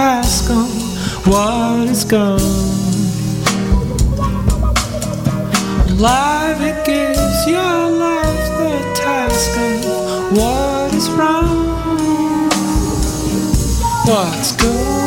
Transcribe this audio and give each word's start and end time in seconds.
past 0.00 0.48
gone, 0.48 0.70
what 1.30 1.86
is 1.86 2.04
gone. 2.04 2.40
Life 5.98 6.60
it 6.70 6.78
gives 6.86 7.40
your 7.46 7.80
life 8.06 8.46
the 8.60 8.76
task 9.02 9.52
of 9.66 10.38
what 10.38 10.94
is 10.94 11.10
wrong, 11.10 11.68
what's 14.06 14.52
gone. 14.56 14.99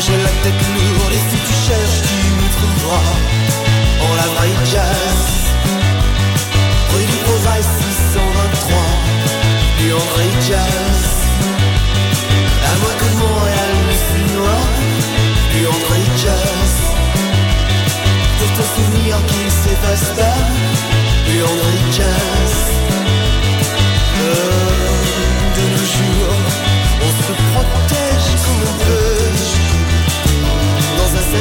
J'ai 0.00 0.16
la 0.16 0.34
tête 0.42 0.62
lourde 0.74 1.12
et 1.12 1.24
si 1.28 1.36
tu 1.46 1.54
cherches 1.66 2.00
tu 2.08 2.16
me 2.40 2.48
trouveras 2.56 3.16
en 4.06 4.14
la 4.16 4.28
vraie 4.34 4.56
jazz. 4.64 5.20
Rue 6.92 7.04
du 7.04 7.18
Prosaï 7.24 7.62
623 7.62 8.78
du 9.78 9.92
André 9.92 10.28
Jazz. 10.48 11.02
À 12.70 12.72
moi 12.80 12.92
que 12.98 13.08
Montréal 13.22 13.72
le 13.88 13.94
chinois 14.06 14.64
du 15.52 15.66
André 15.66 16.02
Jazz. 16.22 16.72
Pour 18.38 18.50
te 18.56 18.62
souvenir 18.74 19.16
qu'il 19.26 19.50
s'efface 19.50 20.08
pas 20.16 20.40
du 21.26 21.42
André 21.42 21.78
Jazz. 21.92 22.49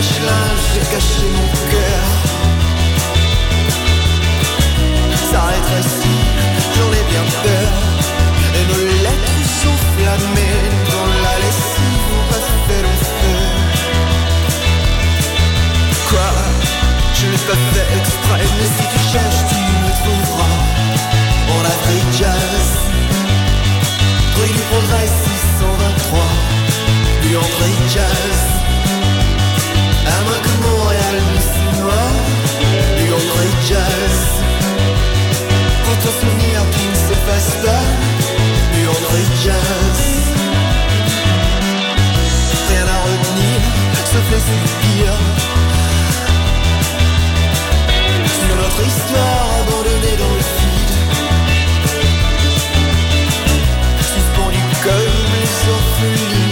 Sèche-linge, 0.01 0.63
j'ai 0.73 0.85
caché 0.93 1.25
mon 1.35 1.49
cœur. 1.71 2.03
Ça 5.31 5.41
rétrécit, 5.51 6.21
j'en 6.75 6.89
ai 6.99 7.03
bien 7.11 7.25
peur. 7.43 7.71
Et 8.57 8.63
nos 8.71 8.85
lettres 9.05 9.39
sont 9.61 9.79
flammées 9.93 10.61
dans 10.91 11.09
la 11.25 11.35
lessive, 11.43 12.07
on 12.19 12.25
va 12.31 12.39
faire 12.67 12.89
feu. 13.19 13.41
Quoi? 16.09 16.31
Je 17.15 17.25
l'ai 17.31 17.43
pas 17.49 17.61
fait 17.73 17.89
exprès, 17.99 18.45
mais 18.57 18.69
si 18.75 18.85
tu 18.93 18.99
cherches, 19.11 19.43
tu 19.51 19.59
me 19.83 19.91
trouveras. 20.01 20.57
En 21.51 21.59
vraie 21.83 22.05
jazz. 22.17 22.69
Rue 24.37 24.53
du 24.57 24.63
Progrès 24.71 25.07
623, 25.07 26.19
du 27.21 27.35
André 27.35 27.71
Jazz. 27.93 28.68
Montréal 30.63 31.15
ne 31.29 31.39
chinois, 31.49 32.11
du 32.97 33.05
André 33.13 33.47
Jazz. 33.67 34.17
Pour 35.83 35.95
ton 36.03 36.13
souvenir 36.19 36.57
qui 36.73 36.85
ne 36.89 36.95
s'efface 36.95 37.51
pas, 37.65 37.85
du 38.73 38.81
André 38.87 39.21
Jazz. 39.43 39.99
Rien 42.69 42.85
à 42.85 42.97
retenir, 43.07 43.57
sauf 44.11 44.25
les 44.31 44.43
soupirs. 44.47 45.19
Sur 48.39 48.55
notre 48.55 48.81
histoire 48.91 49.47
abandonnée 49.61 50.17
dans 50.17 50.33
le 50.39 50.43
vide. 50.59 50.95
Suspendus 54.11 54.75
comme 54.83 55.17
les 55.35 55.51
orphelines, 55.75 56.48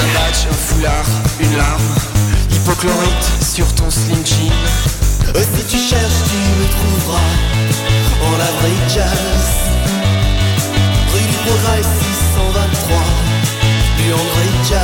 Un 0.00 0.08
badge, 0.14 0.46
un 0.50 0.54
foulard, 0.54 1.04
une 1.40 1.56
larme, 1.56 1.94
hypochlorite 2.50 3.42
sur 3.42 3.66
ton 3.74 3.90
slim 3.90 4.24
jean. 4.24 4.50
Si 5.34 5.64
tu 5.64 5.78
cherches, 5.78 6.22
tu 6.28 6.36
me 6.36 6.66
trouveras 6.68 7.32
en 8.26 8.32
la 8.38 8.50
vraie 8.60 8.80
jazz. 8.88 9.44
Rue 11.12 11.26
du 11.26 11.36
Progrès 11.44 11.82
623, 11.82 12.96
du 13.98 14.12
André 14.12 14.46
Jazz. 14.68 14.83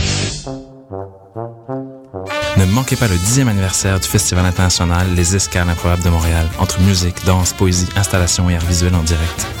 Ne 2.61 2.67
manquez 2.67 2.95
pas 2.95 3.07
le 3.07 3.15
10e 3.15 3.47
anniversaire 3.47 3.99
du 3.99 4.07
Festival 4.07 4.45
international 4.45 5.15
Les 5.15 5.35
Escales 5.35 5.67
improbables 5.67 6.03
de 6.03 6.09
Montréal, 6.09 6.47
entre 6.59 6.79
musique, 6.81 7.15
danse, 7.25 7.53
poésie, 7.53 7.89
installation 7.95 8.51
et 8.51 8.55
art 8.55 8.65
visuel 8.65 8.93
en 8.93 9.01
direct. 9.01 9.60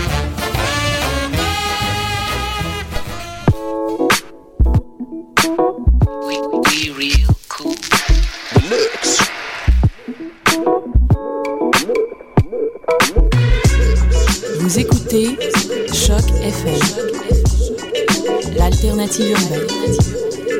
l'alternative 19.01 19.31
urbaine. 19.31 20.50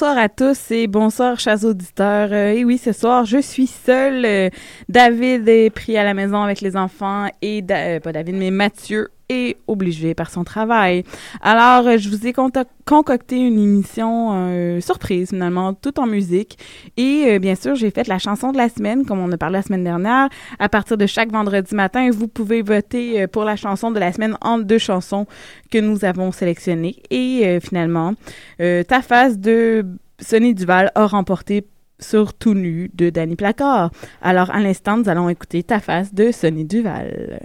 Bonsoir 0.00 0.18
à 0.18 0.28
tous 0.28 0.70
et 0.70 0.86
bonsoir 0.86 1.40
chers 1.40 1.64
auditeurs. 1.64 2.28
Euh, 2.30 2.52
et 2.52 2.64
oui, 2.64 2.78
ce 2.78 2.92
soir, 2.92 3.24
je 3.24 3.38
suis 3.38 3.66
seule. 3.66 4.24
Euh, 4.24 4.48
David 4.88 5.48
est 5.48 5.70
pris 5.70 5.96
à 5.96 6.04
la 6.04 6.14
maison 6.14 6.40
avec 6.40 6.60
les 6.60 6.76
enfants 6.76 7.26
et 7.42 7.64
euh, 7.68 7.98
pas 7.98 8.12
David, 8.12 8.36
mais 8.36 8.52
Mathieu 8.52 9.08
est 9.28 9.56
obligé 9.66 10.14
par 10.14 10.30
son 10.30 10.44
travail. 10.44 11.04
Alors, 11.42 11.86
euh, 11.86 11.98
je 11.98 12.08
vous 12.08 12.26
ai 12.26 12.32
concocté 12.32 13.36
une 13.36 13.58
émission 13.58 14.30
euh, 14.32 14.80
surprise 14.80 15.30
finalement, 15.30 15.74
tout 15.74 16.00
en 16.00 16.06
musique. 16.06 16.58
Et 16.96 17.24
euh, 17.26 17.38
bien 17.38 17.54
sûr, 17.54 17.74
j'ai 17.74 17.90
fait 17.90 18.08
la 18.08 18.18
chanson 18.18 18.52
de 18.52 18.56
la 18.56 18.68
semaine, 18.68 19.04
comme 19.04 19.20
on 19.20 19.30
a 19.32 19.36
parlé 19.36 19.58
la 19.58 19.62
semaine 19.62 19.84
dernière. 19.84 20.28
À 20.58 20.68
partir 20.68 20.96
de 20.96 21.06
chaque 21.06 21.30
vendredi 21.30 21.74
matin, 21.74 22.10
vous 22.10 22.28
pouvez 22.28 22.62
voter 22.62 23.26
pour 23.26 23.44
la 23.44 23.56
chanson 23.56 23.90
de 23.90 23.98
la 23.98 24.12
semaine 24.12 24.36
entre 24.40 24.64
deux 24.64 24.78
chansons 24.78 25.26
que 25.70 25.78
nous 25.78 26.04
avons 26.04 26.32
sélectionnées. 26.32 26.96
Et 27.10 27.58
finalement, 27.60 28.14
ta 28.58 29.02
face 29.02 29.38
de 29.38 29.84
Sonny 30.20 30.54
Duval 30.54 30.90
a 30.94 31.06
remporté 31.06 31.66
sur 32.00 32.34
Tout 32.34 32.54
nu 32.54 32.90
de 32.94 33.10
Danny 33.10 33.36
Placard. 33.36 33.90
Alors, 34.22 34.50
à 34.50 34.60
l'instant, 34.60 34.96
nous 34.96 35.08
allons 35.08 35.28
écouter 35.28 35.62
ta 35.62 35.80
face 35.80 36.14
de 36.14 36.30
Sonny 36.32 36.64
Duval. 36.64 37.40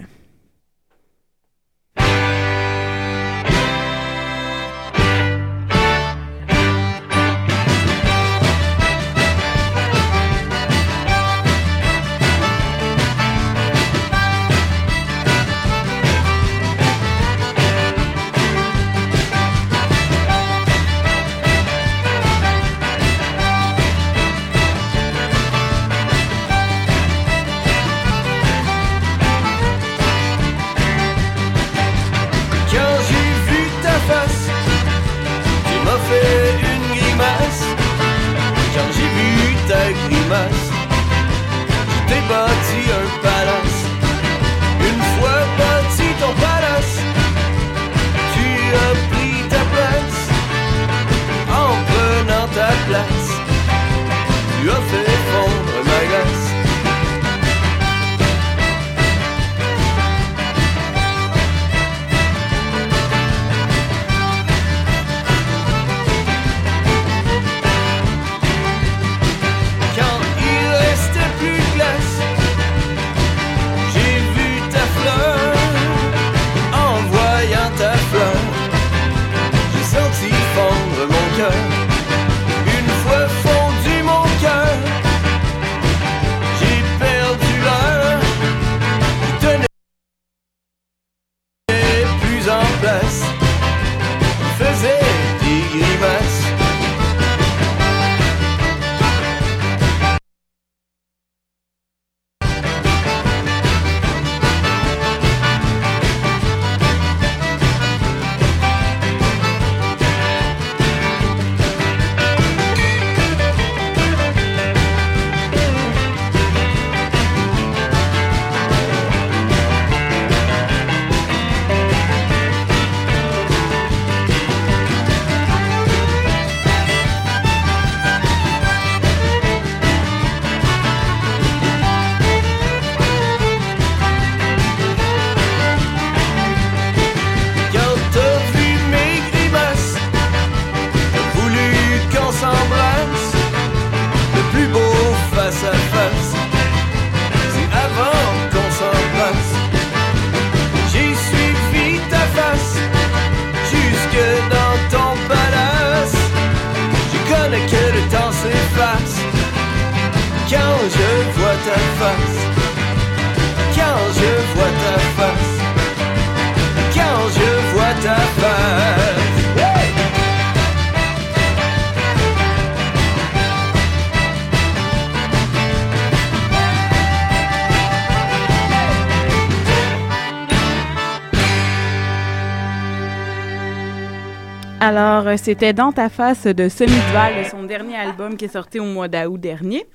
Euh, 185.34 185.38
c'était 185.38 185.74
Dans 185.74 185.92
ta 185.92 186.10
face 186.10 186.46
de 186.46 186.70
Sonny 186.70 186.92
Duval, 186.92 187.46
son 187.50 187.64
dernier 187.64 187.96
album 187.96 188.38
qui 188.38 188.46
est 188.46 188.50
sorti 188.50 188.80
au 188.80 188.86
mois 188.86 189.08
d'août 189.08 189.40
dernier. 189.40 189.86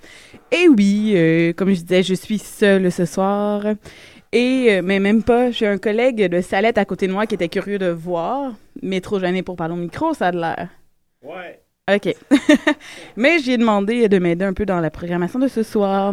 Et 0.50 0.68
oui, 0.68 1.12
euh, 1.14 1.52
comme 1.52 1.70
je 1.70 1.80
disais, 1.80 2.02
je 2.02 2.14
suis 2.14 2.38
seule 2.38 2.90
ce 2.90 3.04
soir. 3.04 3.64
Et, 4.32 4.66
euh, 4.70 4.82
mais 4.82 4.98
même 4.98 5.22
pas, 5.22 5.50
j'ai 5.50 5.66
un 5.66 5.78
collègue 5.78 6.28
de 6.28 6.40
Salette 6.40 6.78
à 6.78 6.84
côté 6.84 7.06
de 7.06 7.12
moi 7.12 7.26
qui 7.26 7.34
était 7.34 7.48
curieux 7.48 7.78
de 7.78 7.88
voir, 7.88 8.52
mais 8.82 9.00
trop 9.00 9.20
gêné 9.20 9.42
pour 9.42 9.56
parler 9.56 9.74
au 9.74 9.78
micro, 9.78 10.12
ça 10.12 10.28
a 10.28 10.32
de 10.32 10.38
l'air. 10.38 10.68
Ouais. 11.22 11.60
OK. 11.88 12.14
Mais 13.16 13.38
j'ai 13.38 13.56
demandé 13.56 14.08
de 14.08 14.18
m'aider 14.18 14.44
un 14.44 14.52
peu 14.52 14.66
dans 14.66 14.80
la 14.80 14.90
programmation 14.90 15.38
de 15.38 15.48
ce 15.48 15.62
soir. 15.62 16.12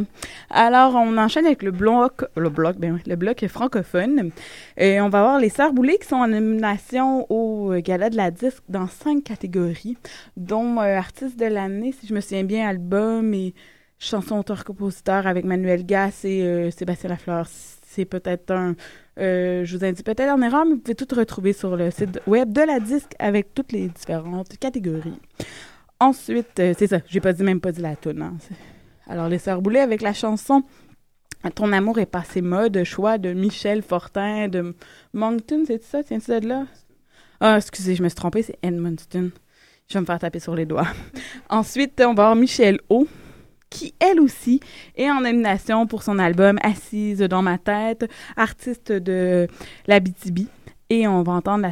Alors, 0.49 0.95
on 0.95 1.17
enchaîne 1.17 1.45
avec 1.45 1.63
le 1.63 1.71
bloc, 1.71 2.23
le 2.37 2.49
bloc, 2.49 2.77
ben 2.77 2.99
le 3.05 3.15
bloc 3.17 3.45
francophone. 3.47 4.31
Et 4.77 5.01
on 5.01 5.09
va 5.09 5.21
voir 5.21 5.39
les 5.39 5.49
Sœurs 5.49 5.73
Boulay 5.73 5.97
qui 5.97 6.07
sont 6.07 6.15
en 6.15 6.29
nomination 6.29 7.25
au 7.29 7.73
euh, 7.73 7.81
Gala 7.81 8.09
de 8.09 8.15
la 8.15 8.31
disque 8.31 8.63
dans 8.69 8.87
cinq 8.87 9.23
catégories, 9.25 9.97
dont 10.37 10.79
euh, 10.79 10.97
artiste 10.97 11.37
de 11.37 11.45
l'année, 11.45 11.93
si 11.99 12.07
je 12.07 12.13
me 12.13 12.21
souviens 12.21 12.45
bien, 12.45 12.69
album 12.69 13.33
et 13.33 13.53
chanson 13.99 14.39
auteur-compositeur 14.39 15.27
avec 15.27 15.43
Manuel 15.43 15.85
Gass 15.85 16.23
et 16.23 16.41
euh, 16.43 16.71
Sébastien 16.71 17.09
Lafleur. 17.09 17.47
C'est 17.95 18.05
peut-être 18.05 18.51
un... 18.51 18.75
euh, 19.19 19.63
je 19.65 19.77
vous 19.77 19.85
indique 19.85 20.05
peut-être 20.05 20.29
en 20.31 20.41
erreur, 20.41 20.65
mais 20.65 20.73
vous 20.73 20.79
pouvez 20.79 20.95
tout 20.95 21.07
retrouver 21.15 21.53
sur 21.53 21.75
le 21.77 21.89
site 21.91 22.19
web 22.27 22.51
de 22.51 22.61
la 22.61 22.79
disque 22.79 23.13
avec 23.19 23.53
toutes 23.53 23.71
les 23.71 23.87
différentes 23.87 24.57
catégories. 24.57 25.19
Ensuite, 25.99 26.59
euh, 26.59 26.73
c'est 26.77 26.87
ça, 26.87 26.99
j'ai 27.07 27.21
pas 27.21 27.31
dit 27.33 27.43
même 27.43 27.61
pas 27.61 27.71
dit 27.71 27.81
la 27.81 27.95
toune. 27.95 28.21
hein. 28.21 28.33
Alors, 29.07 29.29
les 29.29 29.37
Sœurs 29.37 29.61
Boulay 29.61 29.79
avec 29.79 30.01
la 30.01 30.13
chanson 30.13 30.63
Ton 31.53 31.71
amour 31.71 31.99
est 31.99 32.05
passé 32.07 32.41
mode, 32.41 32.83
choix 32.83 33.17
de 33.17 33.31
Michel 33.33 33.81
Fortin, 33.81 34.47
de 34.47 34.75
Moncton, 35.13 35.63
c'est 35.65 35.83
ça? 35.83 36.03
Tiens-tu 36.03 36.39
de 36.41 36.47
là? 36.47 36.65
Ah, 37.39 37.57
excusez, 37.57 37.95
je 37.95 38.03
me 38.03 38.09
suis 38.09 38.15
trompée, 38.15 38.41
c'est 38.41 38.57
Edmundston. 38.63 39.29
Je 39.87 39.93
vais 39.93 40.01
me 40.01 40.05
faire 40.05 40.17
taper 40.19 40.39
sur 40.39 40.55
les 40.55 40.65
doigts. 40.65 40.87
Ensuite, 41.49 42.01
on 42.01 42.13
va 42.15 42.23
avoir 42.23 42.35
Michel 42.35 42.79
O, 42.89 43.07
qui, 43.69 43.93
elle 43.99 44.19
aussi, 44.19 44.59
est 44.95 45.09
en 45.09 45.21
nomination 45.21 45.87
pour 45.87 46.03
son 46.03 46.19
album 46.19 46.57
Assise 46.63 47.19
dans 47.19 47.41
ma 47.41 47.57
tête, 47.57 48.09
artiste 48.37 48.91
de 48.91 49.47
la 49.87 49.99
BTB. 49.99 50.47
Et 50.91 51.07
on 51.07 51.23
va 51.23 51.33
entendre 51.33 51.67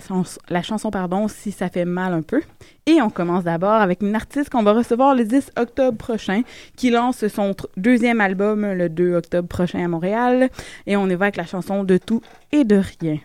la, 0.49 0.61
chanson 0.63 0.89
Pardon 0.89 1.27
si 1.27 1.51
ça 1.51 1.69
fait 1.69 1.85
mal 1.85 2.13
un 2.13 2.23
peu. 2.23 2.41
Et 2.87 2.99
on 3.01 3.11
commence 3.11 3.43
d'abord 3.43 3.73
avec 3.73 4.01
une 4.01 4.15
artiste 4.15 4.49
qu'on 4.49 4.63
va 4.63 4.73
recevoir 4.73 5.13
le 5.13 5.23
10 5.23 5.51
octobre 5.55 5.97
prochain, 5.97 6.41
qui 6.75 6.89
lance 6.89 7.27
son 7.27 7.55
deuxième 7.77 8.21
album 8.21 8.65
le 8.73 8.89
2 8.89 9.13
octobre 9.13 9.47
prochain 9.47 9.85
à 9.85 9.87
Montréal. 9.87 10.49
Et 10.87 10.97
on 10.97 11.07
y 11.07 11.15
va 11.15 11.25
avec 11.25 11.37
la 11.37 11.45
chanson 11.45 11.83
De 11.83 11.97
tout 11.97 12.21
et 12.51 12.63
de 12.63 12.81
rien. 13.01 13.19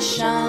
sunshine. 0.00 0.39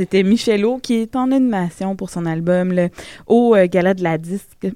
C'était 0.00 0.22
Michelot 0.22 0.78
qui 0.78 0.94
est 0.94 1.14
en 1.14 1.30
animation 1.30 1.94
pour 1.94 2.08
son 2.08 2.24
album 2.24 2.72
le, 2.72 2.88
au 3.26 3.54
euh, 3.54 3.66
Gala 3.66 3.92
de 3.92 4.02
la 4.02 4.16
Disque 4.16 4.66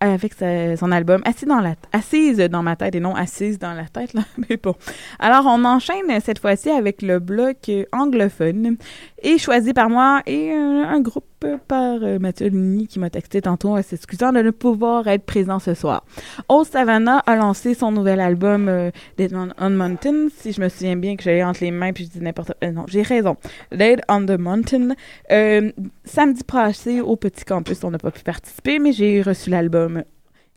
avec 0.00 0.32
son 0.32 0.90
album 0.92 1.20
dans 1.46 1.60
la 1.60 1.74
Assise 1.92 2.38
dans 2.38 2.62
ma 2.62 2.74
tête 2.74 2.94
et 2.94 3.00
non 3.00 3.14
Assise 3.14 3.58
dans 3.58 3.74
la 3.74 3.84
tête, 3.84 4.14
là, 4.14 4.22
mais 4.38 4.56
bon. 4.56 4.74
Alors, 5.18 5.44
on 5.44 5.62
enchaîne 5.66 6.10
euh, 6.10 6.20
cette 6.24 6.38
fois-ci 6.38 6.70
avec 6.70 7.02
le 7.02 7.18
bloc 7.18 7.68
euh, 7.68 7.84
anglophone 7.92 8.78
et 9.22 9.36
choisi 9.36 9.74
par 9.74 9.90
moi 9.90 10.22
et 10.24 10.54
un 10.54 11.00
groupe 11.00 11.26
euh, 11.44 11.56
par 11.68 11.98
euh, 12.02 12.18
Mathieu 12.18 12.48
Ligny 12.48 12.86
qui 12.86 12.98
m'a 12.98 13.10
texté 13.10 13.42
tantôt 13.42 13.76
en 13.76 13.82
s'excusant 13.82 14.32
de 14.32 14.40
ne 14.40 14.50
pouvoir 14.50 15.06
être 15.08 15.24
présent 15.24 15.58
ce 15.58 15.74
soir. 15.74 16.04
Old 16.48 16.66
Savannah 16.66 17.18
a 17.18 17.36
lancé 17.36 17.74
son 17.74 17.92
nouvel 17.92 18.20
album 18.20 18.68
euh, 18.68 18.90
Dead 19.16 19.34
on, 19.34 19.70
Mountain, 19.70 20.28
si 20.36 20.52
je 20.52 20.60
me 20.60 20.68
souviens 20.68 20.96
bien 20.96 21.16
que 21.16 21.22
j'allais 21.22 21.42
entre 21.42 21.60
les 21.62 21.70
mains 21.70 21.92
puis 21.92 22.04
je 22.04 22.18
dis 22.18 22.24
n'importe 22.24 22.52
quoi. 22.58 22.70
non, 22.70 22.84
j'ai 22.88 23.02
raison. 23.02 23.36
Dead 23.70 24.00
on 24.08 24.24
the 24.26 24.38
Mountain. 24.38 24.94
Euh, 25.30 25.72
samedi 26.04 26.44
passé 26.44 27.00
au 27.00 27.16
Petit 27.16 27.44
Campus, 27.44 27.84
on 27.84 27.90
n'a 27.90 27.98
pas 27.98 28.10
pu 28.10 28.22
participer, 28.22 28.78
mais 28.78 28.92
j'ai 28.92 29.22
reçu 29.22 29.50
l'album 29.50 30.02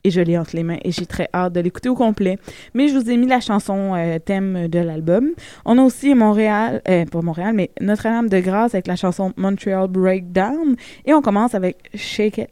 et 0.06 0.10
je 0.10 0.20
l'ai 0.20 0.38
entre 0.38 0.54
les 0.54 0.62
mains 0.62 0.78
et 0.84 0.92
j'ai 0.92 1.04
très 1.04 1.28
hâte 1.34 1.52
de 1.52 1.60
l'écouter 1.60 1.88
au 1.88 1.96
complet. 1.96 2.38
Mais 2.74 2.86
je 2.88 2.96
vous 2.96 3.10
ai 3.10 3.16
mis 3.16 3.26
la 3.26 3.40
chanson 3.40 3.94
euh, 3.94 4.18
thème 4.20 4.68
de 4.68 4.78
l'album. 4.78 5.30
On 5.64 5.76
a 5.78 5.82
aussi 5.82 6.14
Montréal, 6.14 6.80
euh, 6.88 7.04
Montréal, 7.22 7.52
mais 7.54 7.70
Notre-Dame 7.80 8.28
de 8.28 8.38
Grâce 8.38 8.74
avec 8.74 8.86
la 8.86 8.96
chanson 8.96 9.32
Montreal 9.36 9.88
Breakdown. 9.88 10.76
Et 11.06 11.12
on 11.12 11.20
commence 11.22 11.54
avec 11.54 11.76
Shake 11.94 12.38
It 12.38 12.48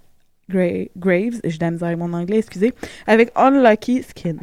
Gra- 0.51 0.91
Graves, 0.97 1.41
j'ai 1.45 1.59
de 1.59 1.95
mon 1.97 2.13
anglais, 2.13 2.39
excusez, 2.39 2.75
avec 3.07 3.31
Unlucky 3.37 4.03
Skin. 4.03 4.37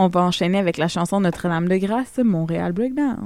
On 0.00 0.08
va 0.08 0.22
enchaîner 0.22 0.58
avec 0.58 0.78
la 0.78 0.88
chanson 0.88 1.20
Notre-Dame 1.20 1.68
de 1.68 1.76
Grâce, 1.76 2.18
Montréal 2.24 2.72
Breakdown. 2.72 3.19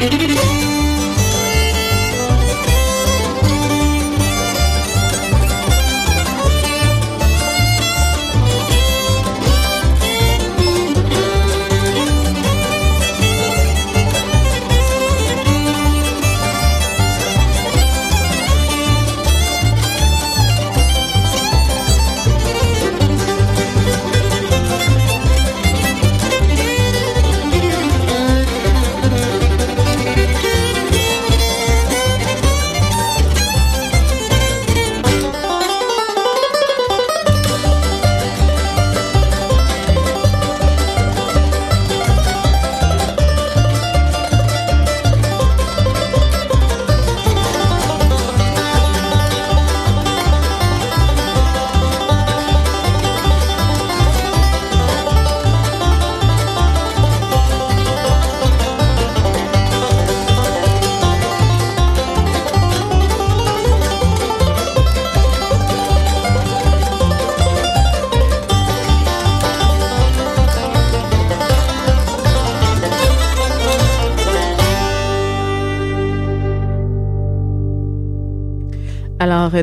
Alors, 0.00 0.27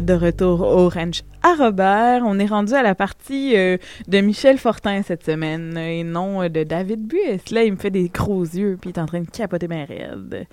de 0.03 0.13
retour 0.13 0.61
au 0.61 0.89
ranch 0.89 1.21
à 1.41 1.53
Robert, 1.53 2.23
on 2.25 2.39
est 2.39 2.47
rendu 2.47 2.73
à 2.73 2.81
la 2.81 2.95
partie 2.95 3.55
euh, 3.55 3.77
de 4.07 4.19
Michel 4.19 4.57
Fortin 4.57 5.03
cette 5.03 5.23
semaine 5.23 5.77
et 5.77 6.03
non 6.03 6.41
euh, 6.41 6.49
de 6.49 6.63
David 6.63 7.07
Buess. 7.07 7.51
Là, 7.51 7.63
il 7.63 7.73
me 7.73 7.77
fait 7.77 7.91
des 7.91 8.09
gros 8.09 8.43
yeux 8.43 8.77
puis 8.81 8.89
il 8.89 8.93
est 8.93 9.01
en 9.01 9.05
train 9.05 9.21
de 9.21 9.29
capoter 9.29 9.67
ma 9.67 9.85
raide. 9.85 10.47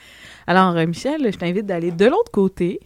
Alors, 0.47 0.77
euh, 0.77 0.87
Michel, 0.87 1.33
je 1.33 1.39
t'invite 1.39 1.67
d'aller 1.67 1.91
de 1.91 2.05
l'autre 2.05 2.31
côté. 2.31 2.79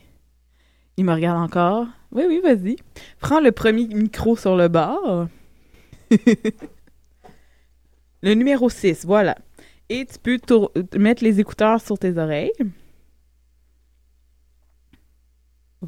Il 0.97 1.05
me 1.05 1.13
regarde 1.13 1.43
encore. 1.43 1.87
Oui, 2.13 2.25
oui, 2.29 2.41
vas-y. 2.43 2.77
Prends 3.21 3.41
le 3.41 3.53
premier 3.53 3.87
micro 3.89 4.37
sur 4.37 4.57
le 4.57 4.69
bord. 4.69 5.27
le 8.23 8.35
numéro 8.35 8.71
6, 8.71 9.05
voilà. 9.05 9.37
Et 9.89 10.07
tu 10.07 10.19
peux 10.19 10.39
mettre 10.97 11.23
les 11.23 11.41
écouteurs 11.41 11.81
sur 11.81 11.99
tes 11.99 12.17
oreilles. 12.17 12.53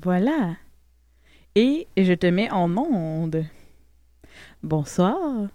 Voilà. 0.03 0.57
Et 1.55 1.87
je 1.97 2.13
te 2.13 2.27
mets 2.27 2.51
en 2.51 2.77
onde. 2.77 3.45
Bonsoir. 4.63 5.49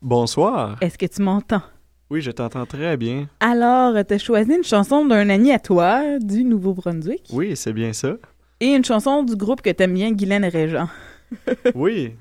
Bonsoir. 0.00 0.76
Est-ce 0.80 0.96
que 0.96 1.06
tu 1.06 1.22
m'entends? 1.22 1.62
Oui, 2.10 2.22
je 2.22 2.30
t'entends 2.30 2.64
très 2.66 2.96
bien. 2.96 3.28
Alors, 3.40 3.94
tu 4.06 4.14
as 4.14 4.18
choisi 4.18 4.54
une 4.54 4.64
chanson 4.64 5.04
d'un 5.04 5.28
ami 5.28 5.50
à 5.52 5.58
toi 5.58 6.18
du 6.18 6.44
Nouveau-Brunswick? 6.44 7.24
Oui, 7.32 7.54
c'est 7.56 7.72
bien 7.72 7.92
ça. 7.92 8.14
et 8.60 8.74
une 8.74 8.84
chanson 8.84 9.22
du 9.22 9.36
groupe 9.36 9.60
que 9.60 9.70
t'aimes 9.70 9.94
bien, 9.94 10.12
Guylaine 10.12 10.44
Régent. 10.46 10.88
Oui. 11.74 12.14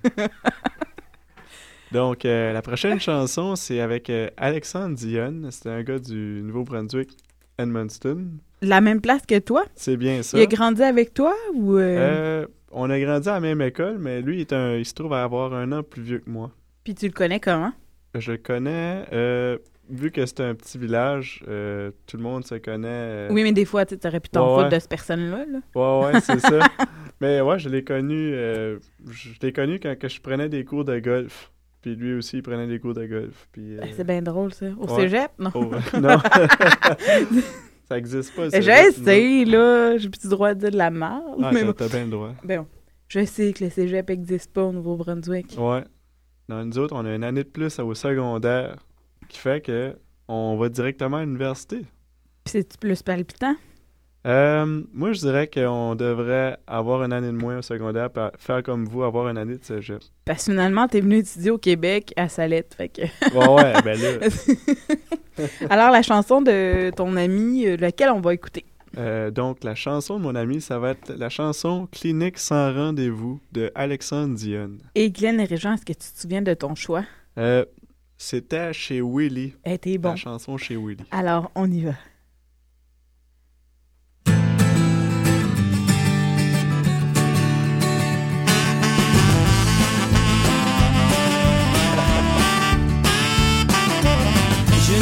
Donc, 1.93 2.25
euh, 2.25 2.51
la 2.51 2.61
prochaine 2.61 2.99
chanson, 2.99 3.55
c'est 3.55 3.79
avec 3.79 4.09
euh, 4.09 4.29
Alexandre 4.35 4.95
Dionne. 4.95 5.47
C'est 5.51 5.69
un 5.69 5.81
gars 5.83 5.99
du 5.99 6.41
Nouveau-Brunswick, 6.43 7.15
Edmundston. 7.57 8.25
La 8.61 8.81
même 8.81 9.01
place 9.01 9.21
que 9.27 9.39
toi? 9.39 9.65
C'est 9.75 9.97
bien 9.97 10.23
ça. 10.23 10.37
Il 10.37 10.41
a 10.41 10.45
grandi 10.47 10.81
avec 10.83 11.13
toi 11.13 11.33
ou... 11.53 11.75
euh, 11.77 12.43
Euh, 12.43 12.47
on 12.71 12.89
a 12.89 12.99
grandi 12.99 13.29
à 13.29 13.33
la 13.33 13.39
même 13.39 13.61
école, 13.61 13.97
mais 13.99 14.21
lui, 14.21 14.37
il, 14.37 14.41
est 14.41 14.53
un- 14.53 14.75
il 14.75 14.85
se 14.85 14.93
trouve 14.93 15.13
à 15.13 15.23
avoir 15.23 15.53
un 15.53 15.71
an 15.71 15.83
plus 15.83 16.01
vieux 16.01 16.19
que 16.19 16.29
moi. 16.29 16.51
Puis 16.83 16.95
tu 16.95 17.05
le 17.07 17.13
connais 17.13 17.39
comment? 17.39 17.71
Je 18.15 18.31
le 18.31 18.37
connais, 18.37 19.05
euh, 19.13 19.57
vu 19.89 20.09
que 20.11 20.25
c'est 20.25 20.41
un 20.41 20.55
petit 20.55 20.77
village, 20.77 21.43
euh, 21.47 21.91
tout 22.07 22.17
le 22.17 22.23
monde 22.23 22.45
se 22.45 22.55
connaît. 22.55 22.87
euh, 22.87 23.27
Oui, 23.31 23.43
mais 23.43 23.51
des 23.51 23.65
fois, 23.65 23.85
tu 23.85 23.95
aurais 24.05 24.19
pu 24.19 24.29
t'en 24.29 24.47
foutre 24.55 24.63
ouais. 24.69 24.75
de 24.75 24.79
cette 24.79 24.89
personne-là. 24.89 25.45
là. 25.45 25.59
Ouais, 25.75 26.13
ouais, 26.13 26.21
c'est 26.21 26.39
ça. 26.39 26.59
Mais 27.21 27.41
ouais, 27.41 27.57
je 27.57 27.67
l'ai 27.67 27.83
connu, 27.83 28.31
euh, 28.35 28.77
je 29.09 29.29
l'ai 29.41 29.51
connu 29.51 29.79
quand 29.79 29.97
que 29.97 30.07
je 30.07 30.21
prenais 30.21 30.49
des 30.49 30.63
cours 30.63 30.85
de 30.85 30.99
golf. 30.99 31.51
Puis 31.87 31.95
lui 31.95 32.15
aussi, 32.15 32.37
il 32.37 32.43
prenait 32.43 32.67
des 32.67 32.81
cours 32.81 32.93
de 32.93 33.05
golf. 33.05 33.47
Puis, 33.53 33.77
euh, 33.77 33.81
C'est 33.95 34.03
bien 34.03 34.21
drôle, 34.21 34.53
ça. 34.53 34.65
Au 34.77 34.87
ouais. 34.93 35.03
cégep? 35.03 35.31
Non? 35.39 35.51
Non. 36.01 36.19
ça 37.87 37.97
existe 37.97 38.35
pas, 38.35 38.49
J'ai 38.49 38.89
essayé, 38.89 39.45
là. 39.45 39.97
J'ai 39.97 40.09
plus 40.09 40.25
le 40.25 40.29
droit 40.31 40.53
de 40.53 40.59
dire 40.59 40.71
de 40.71 40.77
la 40.77 40.91
merde. 40.91 41.39
Ah, 41.41 41.51
mais 41.53 41.73
t'as 41.73 41.87
bien 41.87 42.03
le 42.03 42.11
droit. 42.11 42.33
Ben, 42.43 42.65
Je 43.07 43.23
sais 43.23 43.53
que 43.53 43.63
le 43.63 43.69
cégep 43.69 44.09
n'existe 44.09 44.51
pas 44.51 44.65
au 44.65 44.73
Nouveau-Brunswick. 44.73 45.55
Ouais. 45.57 45.85
Dans 46.49 46.65
nous 46.65 46.77
autres, 46.77 46.93
on 46.93 47.05
a 47.05 47.15
une 47.15 47.23
année 47.23 47.45
de 47.45 47.49
plus 47.49 47.79
au 47.79 47.93
secondaire, 47.93 48.75
qui 49.29 49.39
fait 49.39 49.61
que 49.61 49.95
on 50.27 50.57
va 50.57 50.67
directement 50.67 51.17
à 51.17 51.23
l'université. 51.23 51.85
Puis 52.43 52.51
c'est 52.51 52.77
plus 52.77 53.01
palpitant? 53.01 53.55
Euh, 54.25 54.83
moi, 54.93 55.13
je 55.13 55.19
dirais 55.19 55.47
qu'on 55.47 55.95
devrait 55.95 56.57
avoir 56.67 57.03
une 57.03 57.13
année 57.13 57.27
de 57.27 57.37
moins 57.37 57.59
au 57.59 57.61
secondaire, 57.61 58.09
faire 58.37 58.63
comme 58.63 58.85
vous, 58.85 59.03
avoir 59.03 59.29
une 59.29 59.37
année 59.37 59.57
de 59.57 59.63
cégep. 59.63 60.01
Parce 60.25 60.45
que 60.45 60.51
finalement, 60.51 60.87
t'es 60.87 60.99
venu 60.99 61.17
étudier 61.17 61.51
au 61.51 61.57
Québec 61.57 62.13
à 62.17 62.27
Salette. 62.27 62.73
Fait 62.75 62.89
que... 62.89 63.01
Ouais, 63.33 63.47
ouais, 63.63 63.81
ben 63.83 63.97
là. 63.99 64.27
Alors, 65.69 65.91
la 65.91 66.01
chanson 66.01 66.41
de 66.41 66.91
ton 66.95 67.15
ami, 67.15 67.67
euh, 67.67 67.77
laquelle 67.77 68.09
on 68.09 68.19
va 68.19 68.33
écouter? 68.33 68.65
Euh, 68.97 69.29
donc, 69.31 69.63
la 69.63 69.75
chanson 69.75 70.17
de 70.17 70.23
mon 70.23 70.35
ami, 70.35 70.59
ça 70.59 70.79
va 70.79 70.91
être 70.91 71.13
la 71.15 71.29
chanson 71.29 71.87
Clinique 71.91 72.39
sans 72.39 72.73
rendez-vous 72.73 73.39
de 73.51 73.71
Alexandre 73.75 74.33
Dionne. 74.35 74.79
Et 74.95 75.11
Glenn 75.11 75.39
et 75.39 75.45
Régent, 75.45 75.73
est-ce 75.73 75.85
que 75.85 75.93
tu 75.93 76.11
te 76.11 76.19
souviens 76.19 76.41
de 76.41 76.53
ton 76.53 76.73
choix? 76.73 77.03
Euh, 77.37 77.63
C'était 78.17 78.73
chez 78.73 78.99
Willy. 79.01 79.53
Eh, 79.63 79.77
t'es 79.77 79.97
bon. 79.99 80.09
La 80.09 80.15
chanson 80.15 80.57
chez 80.57 80.75
Willy. 80.75 81.03
Alors, 81.11 81.51
on 81.53 81.69
y 81.71 81.81
va. 81.83 81.93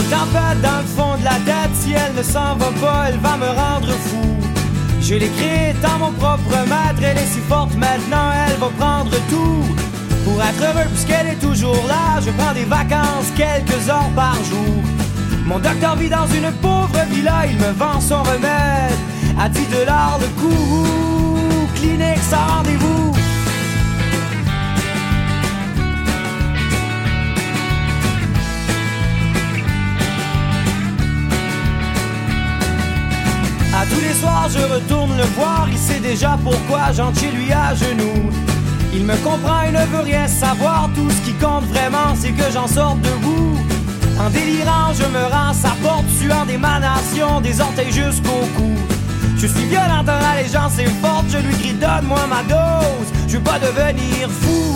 Tempête 0.10 0.62
dans 0.62 0.80
le 0.80 0.88
fond 0.96 1.18
de 1.20 1.24
la 1.24 1.38
tête, 1.46 1.74
si 1.74 1.94
elle 1.94 2.14
ne 2.16 2.24
s'en 2.24 2.56
va 2.56 2.72
pas, 2.82 3.06
elle 3.10 3.20
va 3.20 3.38
me 3.38 3.48
rendre 3.48 3.92
fou. 4.08 4.26
Je 5.02 5.16
l'ai 5.16 5.30
créée 5.30 5.74
dans 5.82 6.00
mon 6.00 6.12
propre 6.14 6.58
maître, 6.68 7.02
elle 7.02 7.18
est 7.18 7.28
si 7.28 7.40
forte 7.40 7.76
maintenant, 7.76 8.32
elle 8.48 8.58
va 8.58 8.70
prendre 8.78 9.12
tout. 9.30 9.64
Pour 10.26 10.42
être 10.42 10.62
heureux, 10.62 10.88
puisqu'elle 10.92 11.28
est 11.28 11.40
toujours 11.40 11.86
là, 11.88 12.20
je 12.26 12.32
prends 12.32 12.54
des 12.54 12.66
vacances 12.66 13.30
quelques 13.36 13.90
heures 13.90 14.12
par 14.16 14.36
jour. 14.50 14.82
Mon 15.46 15.60
docteur 15.60 15.96
vit 15.96 16.10
dans 16.10 16.28
une 16.28 16.52
pauvre 16.54 17.00
villa, 17.12 17.46
il 17.48 17.58
me 17.58 17.72
vend 17.74 18.02
son 18.02 18.24
remède 18.24 18.98
à 19.40 19.48
10 19.48 19.68
dollars 19.68 20.18
le 20.20 20.28
coup. 20.42 20.88
Clinique 21.76 22.24
sans 22.30 22.56
rendez-vous. 22.56 23.15
Tous 33.92 34.02
les 34.02 34.14
soirs, 34.14 34.48
je 34.50 34.74
retourne 34.74 35.16
le 35.18 35.24
voir. 35.38 35.68
Il 35.72 35.78
sait 35.78 36.00
déjà 36.00 36.38
pourquoi 36.44 36.92
chez 37.20 37.32
lui 37.32 37.52
à 37.52 37.74
genoux. 37.76 38.30
Il 38.94 39.04
me 39.04 39.16
comprend 39.18 39.62
et 39.64 39.72
ne 39.72 39.86
veut 39.86 40.04
rien 40.04 40.28
savoir. 40.28 40.90
Tout 40.96 41.10
ce 41.10 41.22
qui 41.26 41.34
compte 41.34 41.66
vraiment, 41.66 42.16
c'est 42.16 42.32
que 42.32 42.52
j'en 42.54 42.68
sorte 42.68 43.00
debout. 43.02 43.58
En 44.20 44.30
délirant, 44.30 44.94
je 44.94 45.04
me 45.04 45.24
rends 45.26 45.50
à 45.50 45.54
sa 45.54 45.72
porte, 45.84 46.06
suant 46.20 46.46
d'émanation, 46.46 47.42
des 47.42 47.60
orteils 47.60 47.92
jusqu'au 47.92 48.46
cou. 48.56 48.74
Je 49.38 49.48
suis 49.48 49.66
violent 49.66 50.04
dans 50.04 50.20
l'allégeance 50.20 50.80
et 50.80 50.86
forte, 51.02 51.26
je 51.30 51.38
lui 51.38 51.54
crie 51.56 51.74
donne-moi 51.74 52.22
ma 52.30 52.42
dose. 52.44 53.08
Je 53.28 53.38
veux 53.38 53.44
pas 53.44 53.60
devenir 53.60 54.30
fou. 54.30 54.76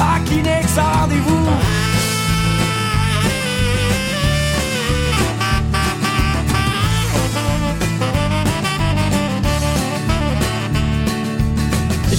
À 0.00 0.18
sans 0.68 1.00
rendez-vous? 1.00 1.79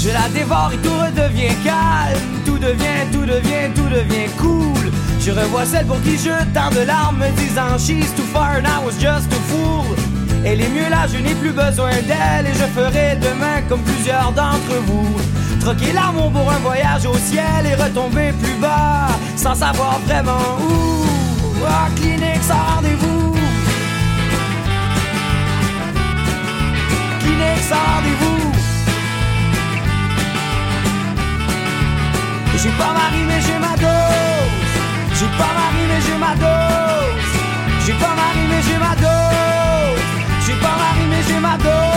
Je 0.03 0.09
la 0.09 0.27
dévore 0.29 0.71
et 0.73 0.77
tout 0.77 0.97
redevient 0.97 1.53
calme. 1.63 2.41
Tout 2.43 2.57
devient, 2.57 3.05
tout 3.11 3.23
devient, 3.23 3.69
tout 3.75 3.87
devient 3.87 4.31
cool. 4.39 4.91
Je 5.19 5.29
revois 5.29 5.63
celle 5.63 5.85
pour 5.85 6.01
qui 6.01 6.17
je 6.17 6.31
tant 6.55 6.71
de 6.71 6.83
larmes 6.87 7.19
me 7.19 7.29
disant 7.37 7.77
She's 7.77 8.11
too 8.15 8.23
far 8.33 8.57
and 8.57 8.65
I 8.65 8.83
was 8.83 8.97
just 8.99 9.31
a 9.31 9.39
fool. 9.49 9.95
Elle 10.43 10.59
est 10.59 10.69
mieux 10.69 10.89
là, 10.89 11.05
je 11.05 11.19
n'ai 11.19 11.35
plus 11.35 11.51
besoin 11.51 11.91
d'elle 12.07 12.47
et 12.47 12.53
je 12.53 12.65
ferai 12.73 13.15
demain 13.17 13.61
comme 13.69 13.81
plusieurs 13.81 14.31
d'entre 14.31 14.73
vous. 14.87 15.21
Troquer 15.59 15.93
l'amour 15.93 16.31
pour 16.31 16.51
un 16.51 16.57
voyage 16.57 17.05
au 17.05 17.13
ciel 17.13 17.67
et 17.71 17.75
retomber 17.75 18.31
plus 18.41 18.55
bas 18.59 19.07
sans 19.35 19.53
savoir 19.53 19.99
vraiment 20.07 20.57
où. 20.67 21.05
Ah, 21.67 21.89
clinique 21.95 22.41
sans 22.41 22.75
rendez-vous. 22.75 23.35
Clinique 27.19 27.63
sans 27.69 27.75
rendez-vous. 27.75 28.30
J'ai 32.61 32.69
pas 32.69 32.93
mari 32.93 33.23
mais 33.27 33.41
j'ai 33.41 33.57
ma 33.57 33.75
dose. 33.75 35.17
J'ai 35.17 35.25
pas 35.39 35.51
mari 35.57 35.83
mais 35.87 36.01
j'ai 36.05 36.17
ma 36.17 36.35
dose. 36.35 37.23
J'ai 37.83 37.93
pas 37.93 38.13
mari 38.19 38.43
mais 38.49 38.61
j'ai 38.61 38.77
ma 38.77 38.95
dose. 38.95 40.01
J'ai 40.45 40.53
pas 40.53 40.75
mari 40.81 41.07
mais 41.09 41.23
j'ai 41.27 41.39
ma 41.39 41.57
dose 41.57 41.90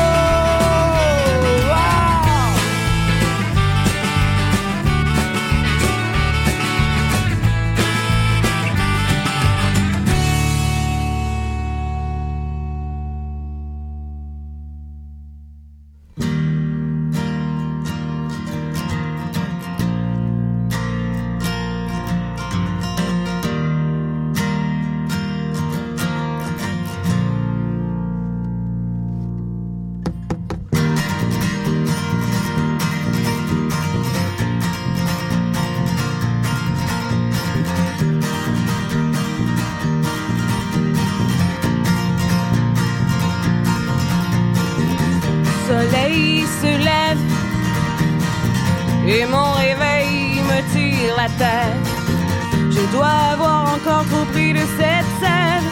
dois 52.94 53.18
avoir 53.32 53.74
encore 53.74 54.04
trop 54.10 54.24
pris 54.32 54.52
de 54.52 54.64
cette 54.78 55.10
scène. 55.20 55.66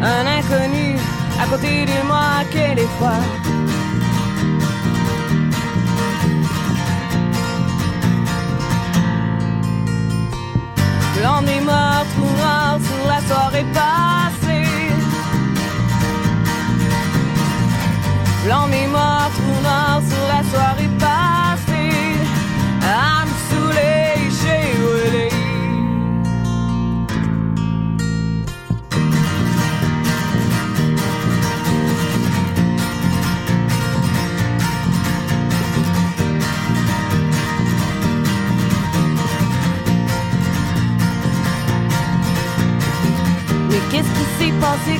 Un 0.00 0.24
inconnu 0.38 0.96
à 1.42 1.46
côté 1.46 1.84
de 1.86 2.06
moi, 2.06 2.44
quelle 2.52 2.86
fois. 2.98 3.20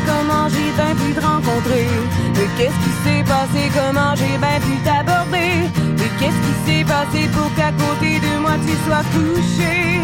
Comment 0.07 0.49
j'ai 0.49 0.71
bien 0.77 0.95
pu 0.95 1.13
te 1.13 1.21
rencontrer. 1.25 1.89
Mais 2.35 2.49
qu'est-ce 2.57 2.79
qui 2.85 2.93
s'est 3.05 3.25
passé, 3.25 3.71
comment 3.75 4.15
j'ai 4.15 4.37
bien 4.39 4.59
pu 4.67 4.75
t'aborder? 4.85 5.53
Mais 5.99 6.11
qu'est-ce 6.19 6.41
qui 6.45 6.55
s'est 6.65 6.85
passé 6.85 7.29
pour 7.35 7.49
qu'à 7.55 7.71
côté 7.73 8.19
de 8.19 8.33
moi 8.41 8.57
tu 8.67 8.75
sois 8.85 9.05
couché? 9.15 10.01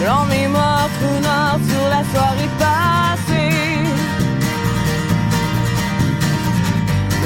Blanc 0.00 0.24
mémoire, 0.26 0.88
trou 0.98 1.14
noir 1.20 1.58
sur 1.68 1.84
la 1.94 2.02
soirée 2.12 2.52
passée. 2.58 3.56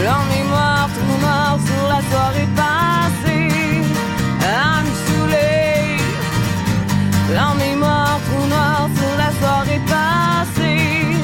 Blanc 0.00 0.22
mémoire, 0.34 0.88
trou 0.96 1.14
noir 1.20 1.58
sur 1.68 1.84
la 1.88 2.00
soirée 2.10 2.48
passée. 2.56 3.48
I'm 4.46 4.86
saoulé 5.06 5.96
Blanc 7.30 7.54
mémoire, 7.54 8.03
la 9.74 9.80
soirée 9.80 9.80
passée. 9.86 11.16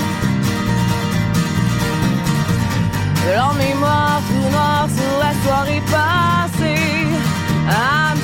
Blanc 3.26 3.54
mémoire, 3.54 4.20
trou 4.28 4.50
noir 4.50 4.88
sur 4.88 5.18
soirée 5.44 5.82
passée 5.90 7.06
à 7.68 8.19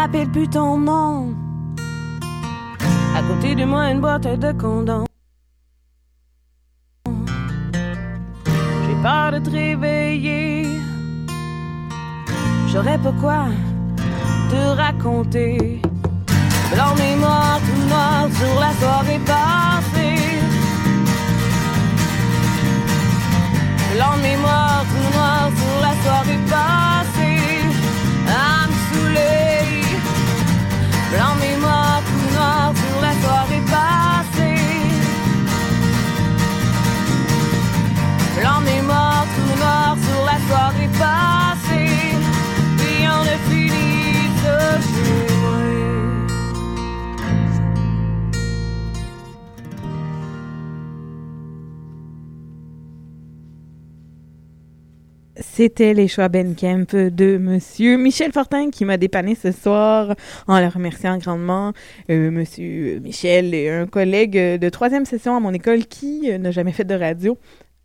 rappelle 0.00 0.30
plus 0.30 0.48
ton 0.48 0.78
nom. 0.78 1.34
À 3.14 3.22
côté 3.28 3.54
de 3.54 3.64
moi, 3.66 3.90
une 3.90 4.00
boîte 4.00 4.26
de 4.44 4.52
condoms. 4.52 5.04
J'ai 8.84 8.96
peur 9.02 9.32
de 9.32 9.38
te 9.40 9.50
réveiller. 9.50 10.64
J'aurais 12.68 12.98
pas 12.98 13.14
quoi 13.20 13.44
te 14.50 14.60
raconter. 14.82 15.59
C'était 55.60 55.92
les 55.92 56.08
choix 56.08 56.30
Ben 56.30 56.54
Kemp 56.54 56.96
de 56.96 57.36
Monsieur 57.36 57.98
Michel 57.98 58.32
Fortin 58.32 58.70
qui 58.70 58.86
m'a 58.86 58.96
dépanné 58.96 59.34
ce 59.34 59.52
soir 59.52 60.14
en 60.48 60.58
le 60.58 60.68
remerciant 60.68 61.18
grandement. 61.18 61.74
Euh, 62.08 62.30
Monsieur 62.30 62.98
Michel 63.00 63.52
est 63.52 63.68
un 63.68 63.86
collègue 63.86 64.38
de 64.38 64.68
troisième 64.70 65.04
session 65.04 65.36
à 65.36 65.40
mon 65.40 65.52
école 65.52 65.84
qui 65.84 66.30
n'a 66.38 66.50
jamais 66.50 66.72
fait 66.72 66.86
de 66.86 66.94
radio. 66.94 67.36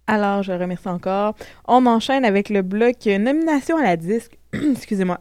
Alors, 0.08 0.42
je 0.42 0.54
le 0.54 0.58
remercie 0.58 0.88
encore. 0.88 1.36
On 1.68 1.86
enchaîne 1.86 2.24
avec 2.24 2.48
le 2.48 2.62
bloc 2.62 3.06
nomination 3.08 3.76
à 3.76 3.84
la 3.84 3.98
disque. 3.98 4.40
Excusez-moi. 4.54 5.20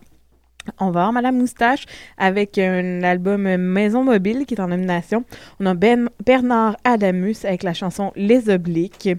On 0.78 0.86
va 0.86 1.00
voir 1.00 1.12
Madame 1.12 1.36
Moustache 1.36 1.86
avec 2.18 2.56
un 2.58 3.02
album 3.02 3.56
Maison 3.56 4.04
Mobile 4.04 4.46
qui 4.46 4.54
est 4.54 4.60
en 4.60 4.68
nomination. 4.68 5.24
On 5.58 5.66
a 5.66 5.74
ben, 5.74 6.08
Bernard 6.24 6.76
Adamus 6.84 7.44
avec 7.44 7.64
la 7.64 7.74
chanson 7.74 8.12
Les 8.14 8.48
Obliques. 8.48 9.10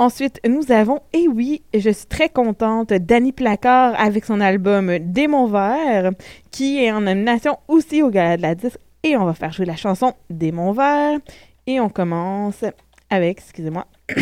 Ensuite, 0.00 0.40
nous 0.46 0.70
avons, 0.70 1.00
et 1.12 1.26
oui, 1.26 1.62
je 1.74 1.90
suis 1.90 2.06
très 2.06 2.28
contente, 2.28 2.92
Danny 2.92 3.32
Placard 3.32 3.98
avec 3.98 4.24
son 4.24 4.40
album 4.40 4.96
Démon 5.00 5.48
Vert, 5.48 6.12
qui 6.52 6.78
est 6.84 6.92
en 6.92 7.00
nomination 7.00 7.58
aussi 7.66 8.00
au 8.00 8.08
Gala 8.08 8.36
de 8.36 8.42
la 8.42 8.54
disque. 8.54 8.78
Et 9.02 9.16
on 9.16 9.24
va 9.24 9.34
faire 9.34 9.52
jouer 9.52 9.66
la 9.66 9.74
chanson 9.74 10.14
Démon 10.30 10.70
Vert. 10.70 11.18
Et 11.66 11.80
on 11.80 11.88
commence 11.88 12.64
avec, 13.10 13.38
excusez-moi, 13.38 13.86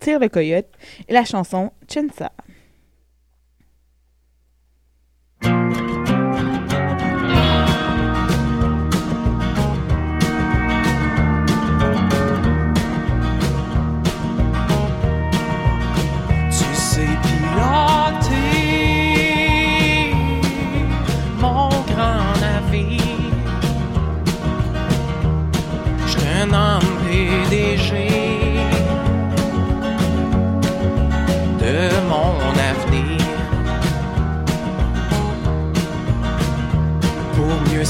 Tire 0.00 0.20
le 0.20 0.28
coyote 0.28 0.68
et 1.08 1.14
la 1.14 1.24
chanson 1.24 1.72
Chensa. 1.88 2.30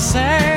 Pour 0.06 0.55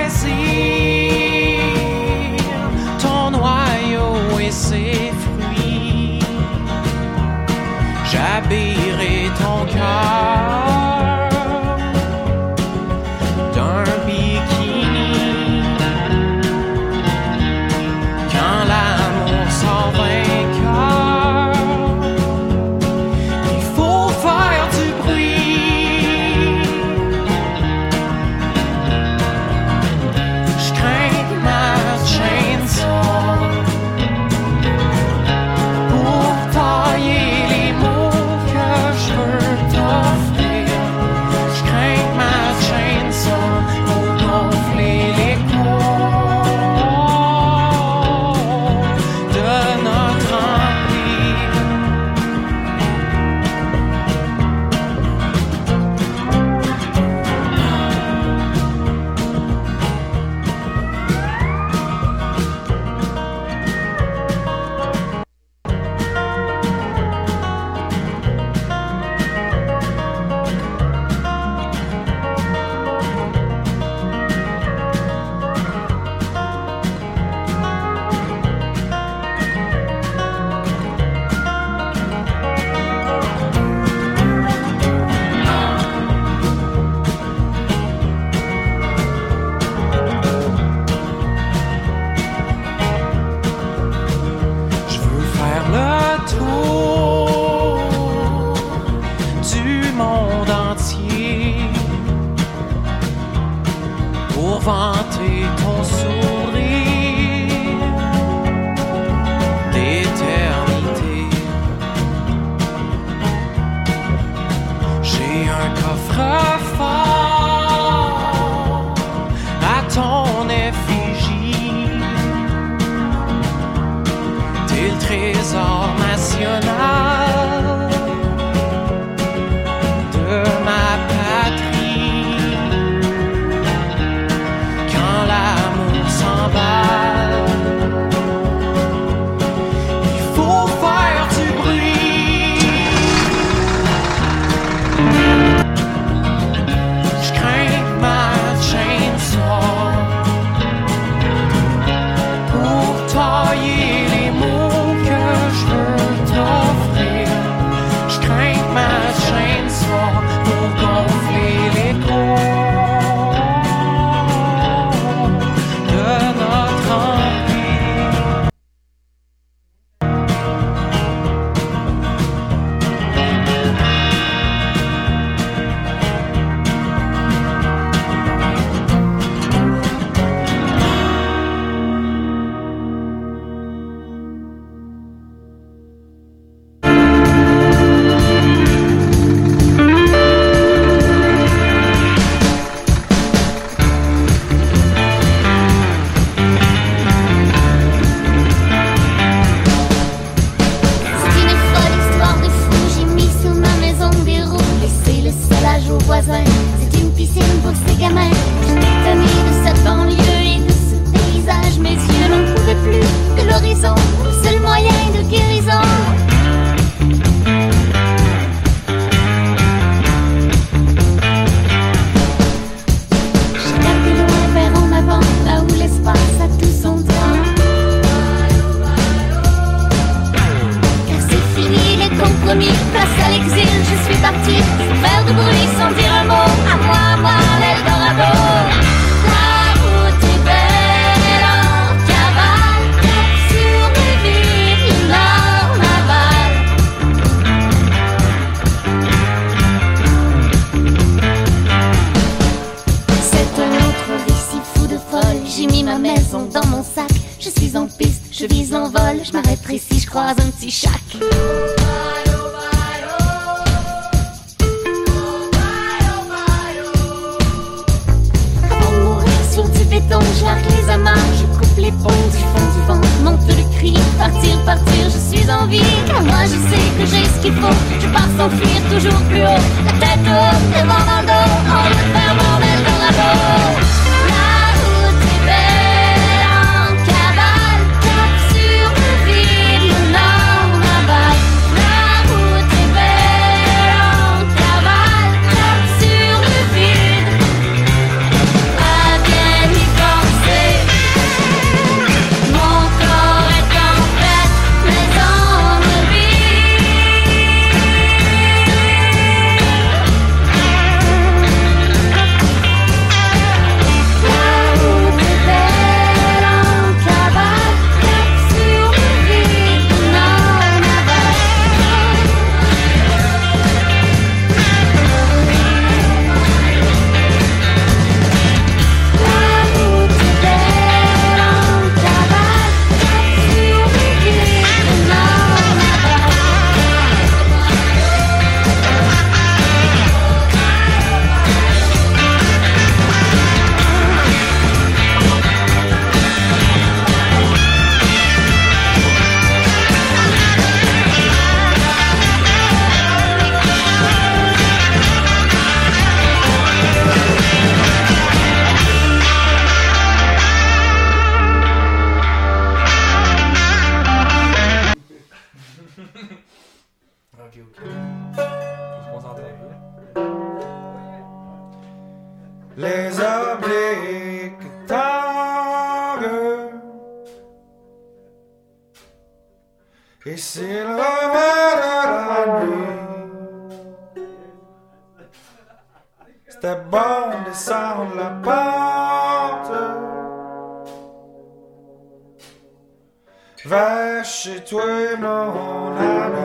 Va 393.66 394.24
chez 394.24 394.64
toi, 394.64 395.18
mon 395.20 395.98
ami. 395.98 396.40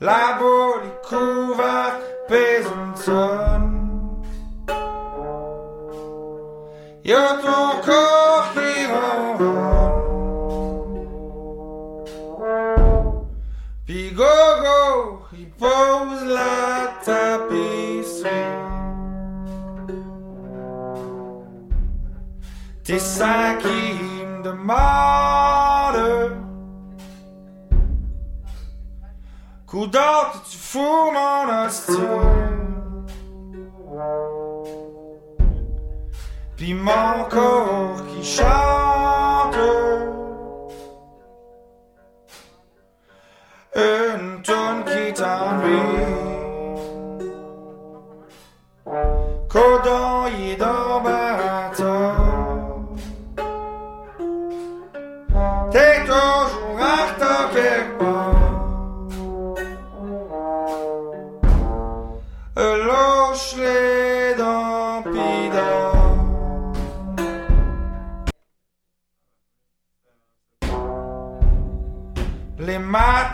La 0.00 0.36
Coup 29.66 29.86
d'ordre, 29.88 30.42
tu 30.48 30.56
fous 30.56 31.10
mon 31.12 31.48
astuce. 31.50 31.96
Puis 36.56 36.72
mon 36.72 37.24
corps 37.28 38.06
qui 38.06 38.24
chante. 38.24 38.73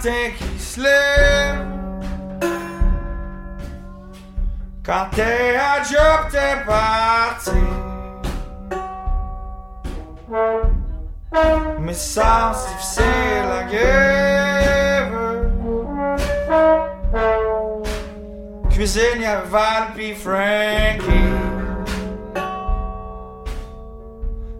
think 0.01 0.34
he 0.36 0.59
slipped. 0.59 1.66
Quand 4.82 5.11
t'es 5.14 5.57
à 5.57 5.82
job, 5.82 6.30
t'es 6.30 6.64
parti. 6.66 7.51
Mais 11.78 11.92
ça, 11.92 12.53
c'est 12.55 12.70
difficile 12.72 13.51
à 13.53 13.68
give. 13.68 14.20
Cuisine, 18.70 19.20
y'a 19.20 19.42
Val 19.42 19.92
pis 19.94 20.14
Frankie. 20.14 21.30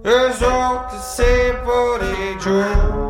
Eux 0.05 0.33
autres, 0.45 1.03
c'est 1.03 1.55
pour 1.65 1.99
les 2.03 2.39
jours. 2.41 3.10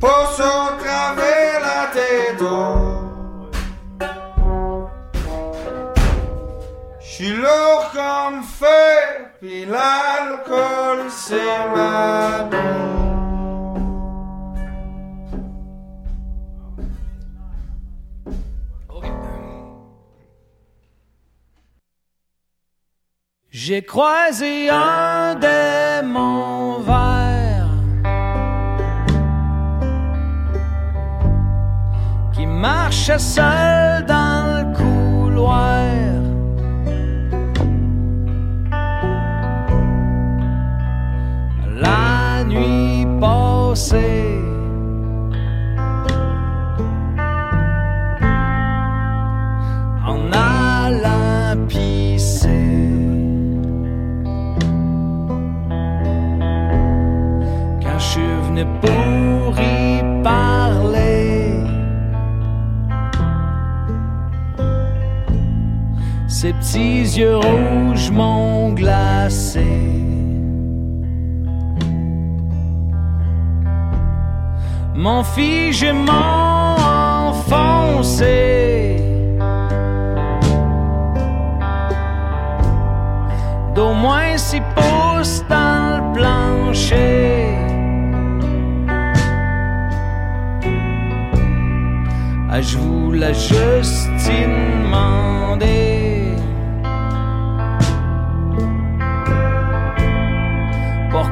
pour 0.00 0.26
se 0.36 0.82
graver 0.82 1.58
la 1.60 1.86
tête. 1.92 2.44
Je 7.00 7.06
suis 7.06 7.32
lourd 7.32 7.90
comme 7.94 8.42
feu, 8.42 9.26
puis 9.40 9.64
l'alcool 9.64 11.10
c'est 11.10 11.68
ma. 11.74 12.26
J'ai 23.68 23.82
croisé 23.82 24.68
un 24.70 25.34
démon 25.34 26.55
marchais 32.86 33.18
seul 33.18 34.04
dans 34.06 34.42
le 34.54 34.62
couloir. 34.76 35.86
La 41.82 42.44
nuit 42.44 43.04
passée. 43.20 44.38
En 50.06 50.20
allant 50.32 51.66
pisser. 51.66 52.48
Quand 57.82 57.98
je 57.98 58.04
suis 58.12 58.34
venu 58.46 58.64
pour 58.80 59.25
Ses 66.38 66.52
petits 66.52 67.18
yeux 67.18 67.38
rouges 67.38 68.10
m'ont 68.10 68.74
glacé. 68.74 69.64
Mon 74.94 75.22
fige 75.22 75.86
m'ont 75.86 76.76
enfoncé. 77.30 78.96
D'au 83.74 83.94
moins 83.94 84.36
six 84.36 84.60
pouces 84.74 85.42
dans 85.48 85.96
le 85.96 86.12
plancher. 86.12 87.56
Ah, 92.50 92.60
je 92.60 92.76
vous 92.76 93.12
la 93.12 93.32
Justine 93.32 94.76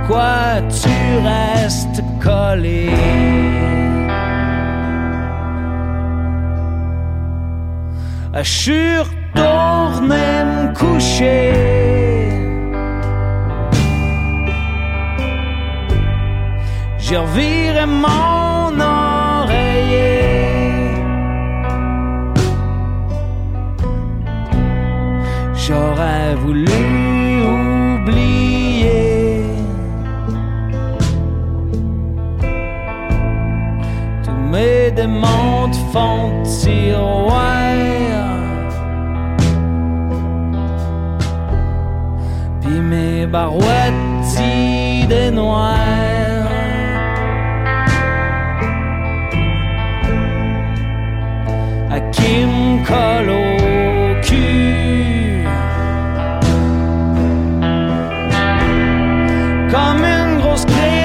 Pourquoi 0.07 0.61
tu 0.68 1.18
restes 1.24 2.02
collé? 2.22 2.90
Je 8.34 8.42
suis 8.42 8.98
retourné 8.98 10.44
me 10.44 10.74
coucher. 10.74 11.52
J'ai 16.98 17.16
reviré 17.16 17.86
mon 17.86 18.78
oreiller. 18.78 20.20
J'aurais 25.55 26.34
voulu 26.34 27.03
mes 34.55 34.92
démons 34.92 35.68
de 35.68 35.76
fond 35.92 36.42
de 36.42 36.48
tiroir. 36.48 37.64
Puis 42.61 42.80
mes 42.92 43.26
barouettes 43.26 43.94
d'idées 44.30 45.30
noires. 45.30 45.74
à 51.96 52.00
qui 52.14 52.34
me 52.52 52.84
colle 52.90 53.30
au 53.30 54.20
cul? 54.26 55.44
Comme 59.72 60.05
une 60.05 60.38
grosse 60.40 60.64
crise 60.64 61.03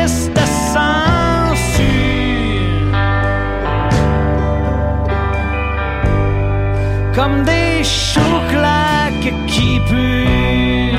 Comme 7.20 7.44
des 7.44 7.84
choux-claques 7.84 9.34
qui 9.46 9.78
puent. 9.90 10.94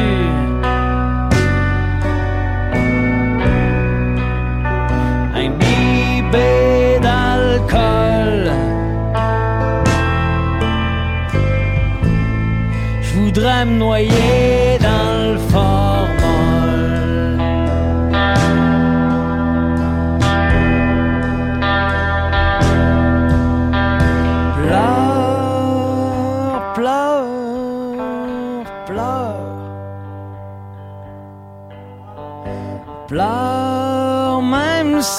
Imbibé 5.35 7.01
d'alcool. 7.01 8.53
Je 13.01 13.11
voudrais 13.15 13.65
me 13.65 13.79
noyer 13.79 14.40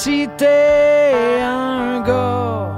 si 0.03 0.27
t'es 0.35 1.41
un 1.43 2.01
gars. 2.01 2.71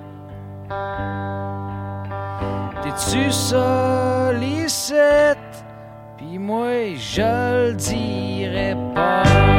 T'es-tu 2.83 3.31
seul 3.31 4.43
ici? 4.43 4.93
Puis 6.17 6.37
moi, 6.37 6.93
je 6.95 7.69
le 7.69 7.73
dirai 7.73 8.75
pas. 8.93 9.54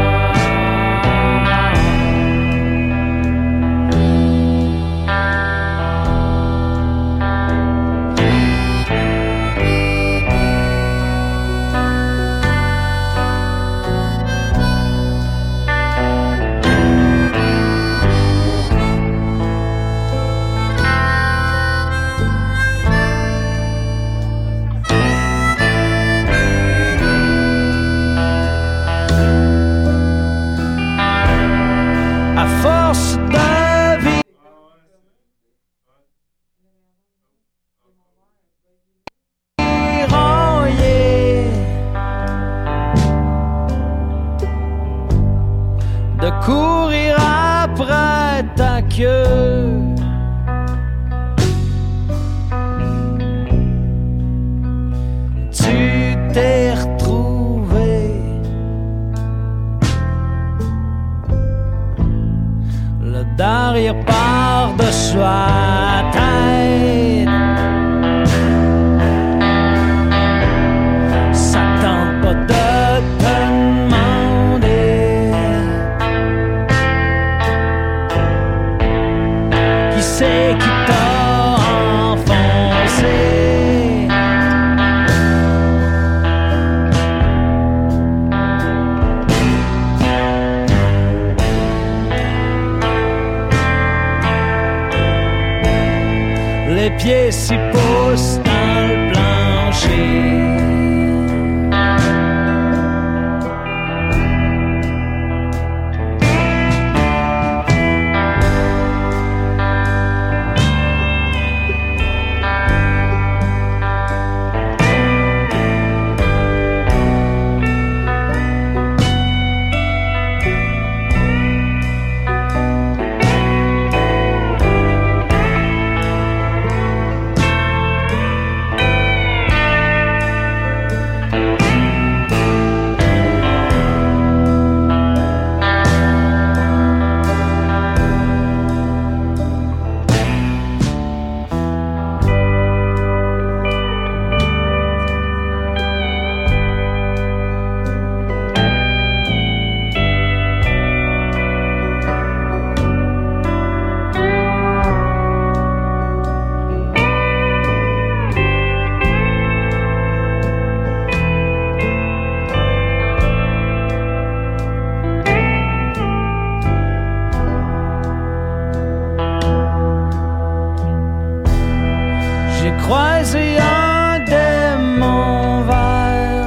croisé 172.86 173.58
un 173.58 174.20
démon 174.20 175.62
vert 175.62 176.46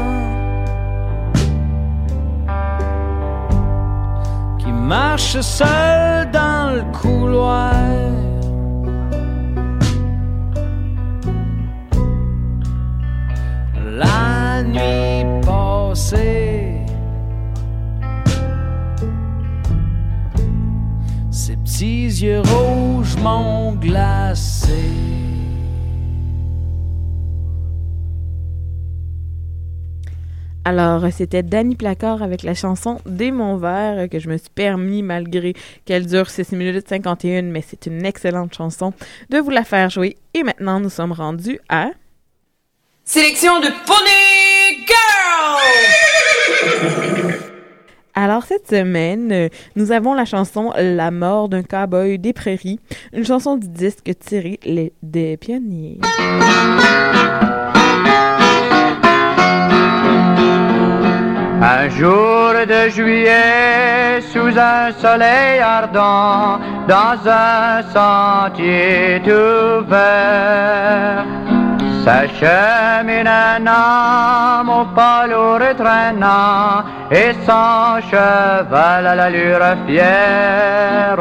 qui 4.58 4.72
marche 4.72 5.42
seul 5.42 6.32
dans 6.32 6.76
le 6.76 6.84
couloir. 6.98 7.79
Alors, 30.70 31.02
c'était 31.12 31.42
Danny 31.42 31.76
Placard 31.76 32.22
avec 32.22 32.44
la 32.44 32.54
chanson 32.54 33.00
Des 33.08 33.32
mon 33.32 33.58
verre 33.58 34.08
que 34.08 34.20
je 34.20 34.30
me 34.30 34.38
suis 34.38 34.52
permis, 34.54 35.02
malgré 35.02 35.56
qu'elle 35.84 36.06
dure 36.06 36.30
6 36.30 36.52
minutes 36.52 36.88
51, 36.88 37.42
mais 37.42 37.64
c'est 37.68 37.88
une 37.88 38.06
excellente 38.06 38.54
chanson, 38.54 38.94
de 39.32 39.40
vous 39.40 39.50
la 39.50 39.64
faire 39.64 39.90
jouer. 39.90 40.16
Et 40.36 40.44
maintenant, 40.44 40.80
nous 40.80 40.92
sommes 40.92 41.12
rendus 41.12 41.60
à... 41.70 41.88
Sélection 43.04 43.60
de 43.62 43.70
Pony 43.88 44.86
Girl! 44.86 45.58
Alors, 48.14 48.44
cette 48.44 48.68
semaine, 48.70 49.50
nous 49.76 49.92
avons 49.92 50.14
la 50.14 50.26
chanson 50.26 50.72
La 50.78 51.10
mort 51.10 51.50
d'un 51.50 51.64
cowboy 51.64 52.20
des 52.20 52.34
prairies, 52.34 52.80
une 53.14 53.26
chanson 53.26 53.58
du 53.58 53.70
disque 53.70 54.12
tiré 54.20 54.60
les- 54.64 54.94
des 55.02 55.36
pionniers. 55.38 55.98
Un 61.72 61.88
jour 61.90 62.54
de 62.68 62.90
juillet, 62.90 64.22
sous 64.34 64.58
un 64.58 64.92
soleil 65.04 65.60
ardent, 65.60 66.60
dans 66.88 67.20
un 67.30 67.84
sentier 67.94 69.22
tout 69.24 69.86
vert, 69.88 71.26
s'achemine 72.04 73.28
un 73.28 73.68
homme 73.68 74.70
au 74.80 74.86
pas 74.96 75.28
lourd 75.28 75.62
et 75.62 75.76
traînant, 75.76 76.86
et 77.12 77.34
son 77.46 78.02
cheval 78.10 79.06
à 79.06 79.14
l'allure 79.14 79.76
fière. 79.86 81.20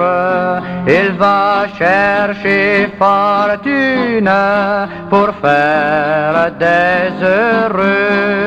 Il 0.86 1.12
va 1.18 1.66
chercher 1.78 2.90
fortune 2.98 4.30
pour 5.10 5.28
faire 5.42 6.52
des 6.58 7.22
heureux 7.22 8.38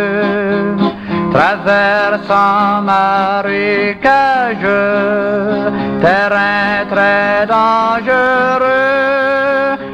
traversant 1.33 2.81
marécage, 2.83 4.67
terrain 6.01 6.85
très 6.89 7.45
dangereux. 7.47 8.71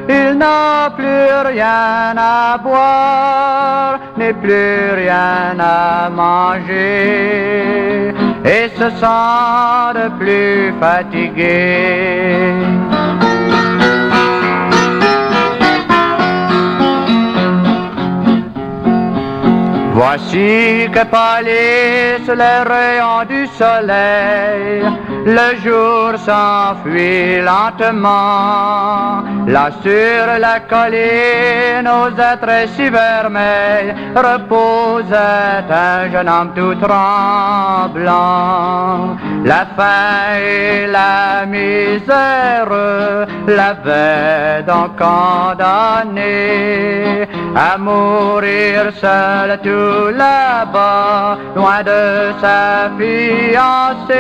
Il 0.10 0.38
n'a 0.38 0.90
plus 0.96 1.50
rien 1.52 2.16
à 2.18 2.58
boire, 2.58 4.00
n'est 4.18 4.34
plus 4.34 4.92
rien 4.96 5.58
à 5.60 6.10
manger, 6.10 8.14
et 8.46 8.70
se 8.80 8.90
sent 9.02 9.94
de 9.96 10.08
plus 10.20 10.74
fatigué. 10.80 12.56
Voici 20.00 20.88
que 20.94 21.04
pâlissent 21.06 22.36
les 22.44 22.60
rayons 22.72 23.26
du 23.28 23.48
soleil, 23.48 24.86
le 25.26 25.50
jour 25.64 26.20
s'enfuit 26.20 27.42
lentement. 27.42 29.24
Là 29.48 29.72
sur 29.82 30.26
la 30.40 30.60
colline, 30.60 31.88
aux 31.88 32.14
êtres 32.16 32.70
si 32.76 32.90
vermeils, 32.92 33.96
reposait 34.16 35.66
un 35.68 36.12
jeune 36.12 36.30
homme 36.30 36.52
tout 36.56 36.76
tremblant. 36.76 38.18
La 39.46 39.66
faim 39.76 40.38
et 40.40 40.86
la 40.86 41.48
misère 41.48 42.70
l'avaient 43.48 44.62
donc 44.62 44.96
condamné 44.96 46.28
à 47.56 47.78
mourir 47.80 48.92
seul 49.02 49.60
là-bas, 50.12 51.38
loin 51.56 51.82
de 51.84 52.34
sa 52.42 52.90
fiancée. 52.98 54.16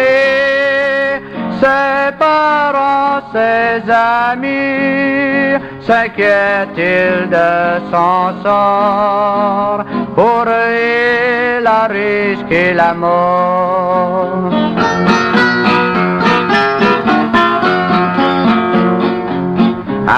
Ses 1.59 2.11
parents, 2.19 3.21
ses 3.33 3.81
amis, 3.89 5.57
s'inquiètent-ils 5.81 7.29
de 7.29 7.79
son 7.91 8.43
sort? 8.43 9.83
Pour 10.15 10.43
eux, 10.45 11.59
il 11.59 11.65
a 11.65 11.87
risqué 11.87 12.73
la 12.73 12.93
mort. 12.93 14.56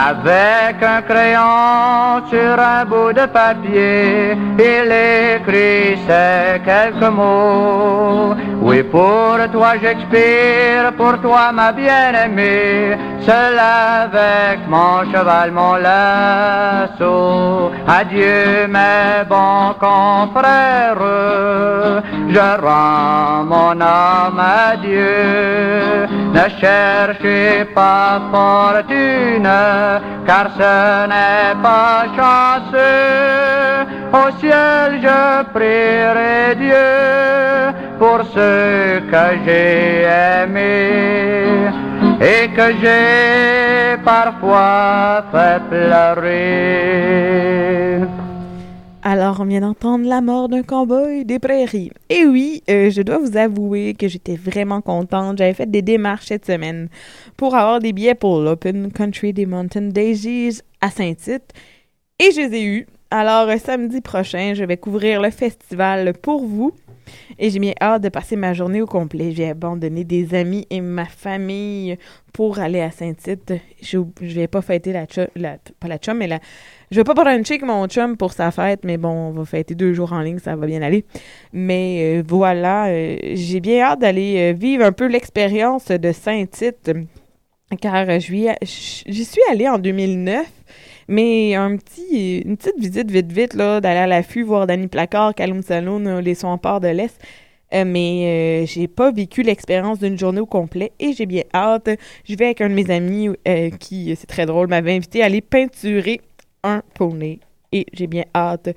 Avec 0.10 0.82
un 0.82 1.04
crayon 1.04 2.26
sur 2.32 2.60
un 2.60 2.84
bout 2.84 3.14
de 3.14 3.28
papier, 3.28 4.36
il 4.58 4.92
écrit 4.92 6.00
ces 6.08 6.60
quelques 6.66 7.12
mots. 7.12 8.34
Oui, 8.60 8.82
pour 8.82 9.38
toi 9.52 9.74
j'expire, 9.80 10.94
pour 10.98 11.22
toi 11.22 11.52
ma 11.52 11.72
bien-aimée, 11.72 12.98
seul 13.30 13.60
avec 13.60 14.60
mon 14.74 14.96
cheval, 15.12 15.52
mon 15.52 15.76
lasso. 15.86 17.72
Adieu 18.00 18.68
mes 18.76 19.24
bons 19.32 19.74
confrères, 19.86 21.04
je 22.36 22.48
rends 22.66 23.44
mon 23.54 23.80
âme 23.82 24.42
à 24.62 24.76
Dieu. 24.86 26.08
Ne 26.38 26.46
cherchez 26.62 27.66
pas 27.80 28.14
fortune, 28.34 29.52
car 30.28 30.46
ce 30.60 30.74
n'est 31.12 31.56
pas 31.68 31.98
chanceux. 32.18 33.80
Au 34.22 34.28
ciel 34.40 34.90
je 35.06 35.22
prierai 35.56 36.56
Dieu 36.64 36.92
pour 38.00 38.20
ceux 38.34 39.02
que 39.12 39.26
j'ai 39.46 40.08
aimés 40.42 41.89
et 42.22 42.50
que 42.50 42.74
j'ai 42.82 43.98
parfois 44.04 45.24
fait 45.32 45.62
pleurer. 45.70 46.80
Alors, 49.02 49.40
on 49.40 49.46
vient 49.46 49.62
d'entendre 49.62 50.06
la 50.06 50.20
mort 50.20 50.50
d'un 50.50 50.62
cowboy 50.62 51.24
des 51.24 51.40
prairies. 51.40 51.92
Et 52.10 52.26
oui, 52.26 52.62
euh, 52.70 52.90
je 52.90 53.02
dois 53.02 53.18
vous 53.18 53.38
avouer 53.38 53.94
que 53.94 54.10
j'étais 54.10 54.36
vraiment 54.36 54.82
contente. 54.82 55.38
J'avais 55.38 55.54
fait 55.54 55.72
des 55.72 55.82
démarches 55.82 56.26
cette 56.26 56.46
semaine 56.46 56.90
pour 57.38 57.56
avoir 57.56 57.80
des 57.80 57.94
billets 57.94 58.16
pour 58.16 58.42
l'Open 58.42 58.92
Country 58.92 59.32
des 59.32 59.46
Mountain 59.46 59.88
Daisies 59.88 60.62
à 60.82 60.90
Saint-Tite. 60.90 61.54
Et 62.20 62.32
je 62.34 62.42
les 62.42 62.56
ai 62.58 62.66
eus. 62.66 62.88
Alors, 63.12 63.50
samedi 63.58 64.02
prochain, 64.02 64.54
je 64.54 64.66
vais 64.66 64.76
couvrir 64.76 65.22
le 65.22 65.30
festival 65.30 66.12
pour 66.14 66.46
vous. 66.46 66.74
Et 67.38 67.50
j'ai 67.50 67.60
bien 67.60 67.74
hâte 67.82 68.04
de 68.04 68.10
passer 68.10 68.36
ma 68.36 68.54
journée 68.54 68.82
au 68.82 68.86
complet. 68.86 69.32
J'ai 69.32 69.50
abandonné 69.50 70.04
des 70.04 70.34
amis 70.36 70.68
et 70.70 70.82
ma 70.82 71.06
famille 71.06 71.98
pour 72.34 72.60
aller 72.60 72.82
à 72.82 72.92
Saint-Tite. 72.92 73.54
Je, 73.82 74.00
je 74.22 74.36
vais 74.36 74.48
pas 74.48 74.62
fêter 74.62 74.94
la 74.94 75.06
chum, 75.06 75.28
la, 75.36 75.58
pas 75.80 75.88
la 75.88 75.98
chum, 75.98 76.18
mais 76.18 76.28
la, 76.28 76.40
je 76.92 76.98
vais 76.98 77.04
pas 77.04 77.14
bruncher 77.14 77.56
avec 77.56 77.64
mon 77.64 77.88
chum 77.88 78.18
pour 78.18 78.34
sa 78.34 78.52
fête, 78.52 78.84
mais 78.84 78.98
bon, 78.98 79.10
on 79.10 79.32
va 79.32 79.46
fêter 79.46 79.76
deux 79.76 79.94
jours 79.94 80.14
en 80.14 80.22
ligne, 80.22 80.40
ça 80.40 80.56
va 80.56 80.66
bien 80.66 80.82
aller. 80.82 81.06
Mais 81.54 82.20
euh, 82.20 82.24
voilà, 82.28 82.88
euh, 82.88 83.18
j'ai 83.34 83.60
bien 83.60 83.82
hâte 83.84 84.00
d'aller 84.00 84.52
euh, 84.52 84.54
vivre 84.58 84.84
un 84.86 84.92
peu 84.92 85.08
l'expérience 85.08 85.88
de 85.88 86.12
Saint-Tite, 86.12 86.92
car 87.82 88.20
j'y 88.20 89.26
suis 89.26 89.42
allée 89.52 89.70
en 89.70 89.78
2009. 89.78 90.48
Mais 91.10 91.56
un 91.56 91.76
petit, 91.76 92.38
une 92.46 92.56
petite 92.56 92.78
visite 92.78 93.10
vite 93.10 93.32
vite, 93.32 93.58
d'aller 93.58 94.00
à 94.00 94.06
l'affût, 94.06 94.44
voir 94.44 94.68
Danny 94.68 94.86
Placard, 94.86 95.34
Callum 95.34 95.64
Saloon, 95.64 96.06
euh, 96.06 96.22
les 96.22 96.36
Sons-Parts 96.36 96.82
de 96.82 96.90
l'Est. 96.90 97.20
Euh, 97.74 97.84
mais 97.84 98.62
euh, 98.64 98.66
j'ai 98.68 98.88
pas 98.88 99.10
vécu 99.12 99.42
l'expérience 99.42 99.98
d'une 99.98 100.20
journée 100.20 100.40
au 100.40 100.46
complet 100.46 100.92
et 101.00 101.14
j'ai 101.14 101.26
bien 101.26 101.42
hâte. 101.52 101.90
Je 102.26 102.36
vais 102.36 102.46
avec 102.46 102.62
un 102.62 102.70
de 102.70 102.76
mes 102.76 102.92
amis 102.92 103.28
qui, 103.80 104.16
c'est 104.16 104.28
très 104.28 104.46
drôle, 104.46 104.68
m'avait 104.68 104.96
invité 104.96 105.24
à 105.24 105.26
aller 105.26 105.42
peinturer 105.42 106.22
un 106.64 106.84
poney. 106.94 107.40
Et 107.72 107.88
j'ai 107.92 108.06
bien 108.06 108.26
hâte 108.36 108.70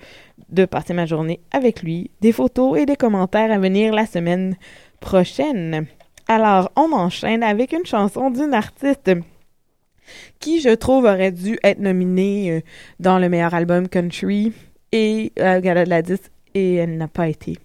de 0.49 0.65
passer 0.65 0.95
ma 0.95 1.05
journée 1.05 1.39
avec 1.51 1.83
lui. 1.83 2.11
Des 2.23 2.33
photos 2.33 2.79
et 2.79 2.87
des 2.87 2.97
commentaires 2.97 3.53
à 3.53 3.59
venir 3.59 3.93
la 3.93 4.07
semaine 4.07 4.57
prochaine. 5.01 5.87
Alors, 6.29 6.73
on 6.77 6.93
enchaîne 6.93 7.43
avec 7.43 7.73
une 7.73 7.85
chanson 7.85 8.31
d'une 8.31 8.55
artiste 8.55 9.11
qui, 10.39 10.61
je 10.61 10.71
trouve, 10.71 11.05
aurait 11.05 11.33
dû 11.33 11.59
être 11.63 11.81
nominée 11.81 12.51
euh, 12.51 12.61
dans 13.01 13.19
le 13.19 13.29
meilleur 13.29 13.55
album 13.55 13.89
country 13.89 14.53
et 14.93 15.33
euh, 15.39 15.61
Gala 15.61 15.85
de 15.85 15.91
la 15.91 16.03
disque 16.03 16.31
et 16.55 16.75
elle 16.75 16.97
n'a 16.97 17.09
pas 17.09 17.29
été. 17.29 17.57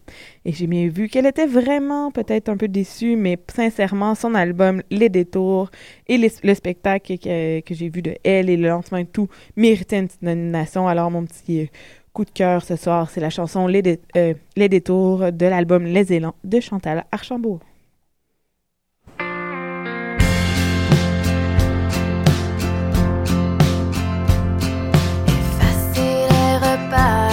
Et 0.46 0.52
j'ai 0.54 0.68
bien 0.68 0.88
vu 0.88 1.10
qu'elle 1.10 1.26
était 1.26 1.46
vraiment 1.46 2.12
peut-être 2.12 2.50
un 2.50 2.58
peu 2.58 2.68
déçue, 2.68 3.16
mais 3.16 3.38
sincèrement, 3.54 4.16
son 4.16 4.36
album 4.36 4.82
Les 4.90 5.10
Détours 5.10 5.70
et 6.08 6.18
le 6.18 6.54
spectacle 6.54 7.18
que, 7.18 7.74
j'ai 7.74 7.90
vu 7.90 8.02
de 8.02 8.16
elle 8.24 8.50
et 8.50 8.58
le 8.58 8.68
lancement 8.68 8.98
et 8.98 9.06
tout 9.06 9.28
méritaient 9.56 10.00
une 10.00 10.08
nomination. 10.22 10.88
Alors, 10.88 11.12
mon 11.12 11.26
petit 11.26 11.62
euh, 11.62 11.66
coup 12.14 12.26
de 12.26 12.32
cœur 12.32 12.64
ce 12.64 12.76
soir, 12.76 13.10
c'est 13.10 13.22
la 13.22 13.30
chanson 13.30 13.68
Les, 13.68 14.00
euh, 14.16 14.34
Les 14.56 14.70
Détours 14.70 15.32
de 15.32 15.46
l'album 15.46 15.84
Les 15.86 16.14
Élans 16.14 16.36
de 16.44 16.60
Chantal 16.60 17.06
Archambault. 17.12 17.60
Les 26.98 27.27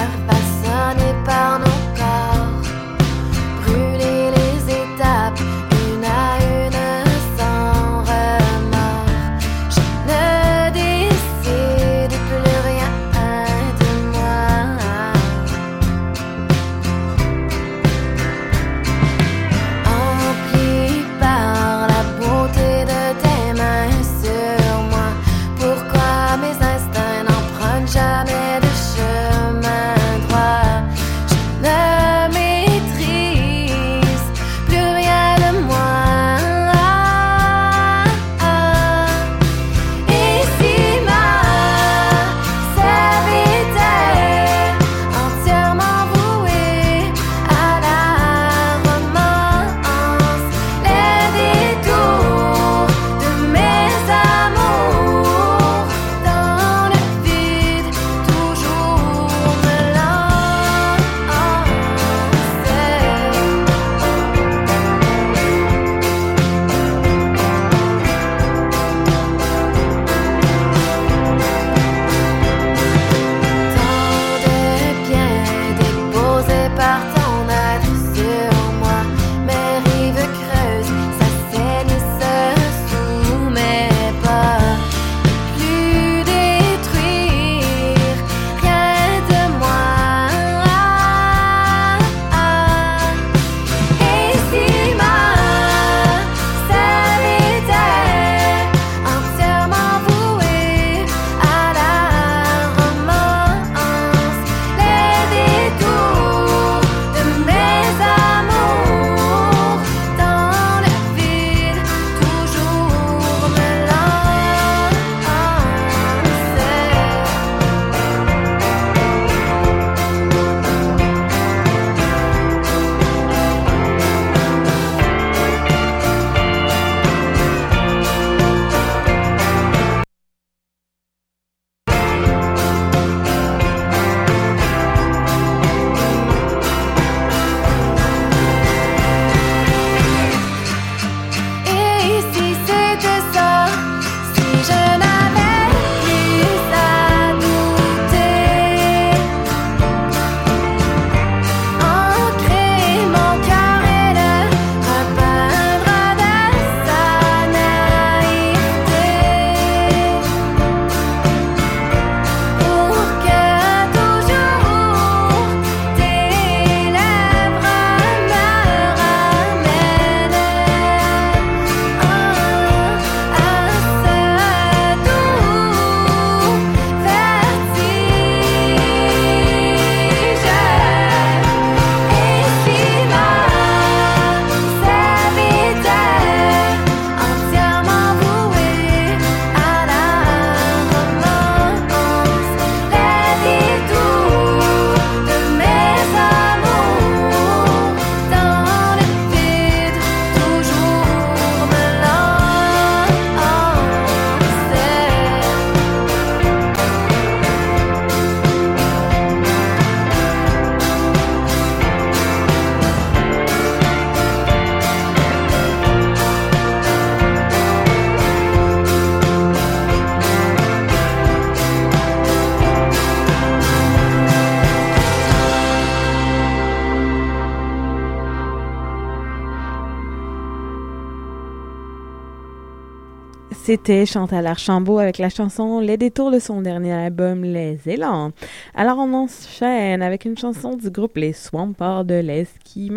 C'était 233.74 234.06
Chantal 234.06 234.46
Archambault 234.46 235.00
avec 235.00 235.18
la 235.18 235.28
chanson 235.28 235.80
Les 235.80 235.96
détours 235.96 236.30
de 236.30 236.38
son 236.38 236.62
dernier 236.62 236.92
album 236.92 237.42
Les 237.42 237.80
Élans. 237.88 238.30
Alors 238.72 238.98
on 238.98 239.12
enchaîne 239.12 240.00
avec 240.00 240.26
une 240.26 240.38
chanson 240.38 240.76
du 240.76 240.90
groupe 240.90 241.16
Les 241.16 241.32
Swampards 241.32 242.04
de 242.04 242.14
l'Est 242.14 242.56
qui 242.62 242.88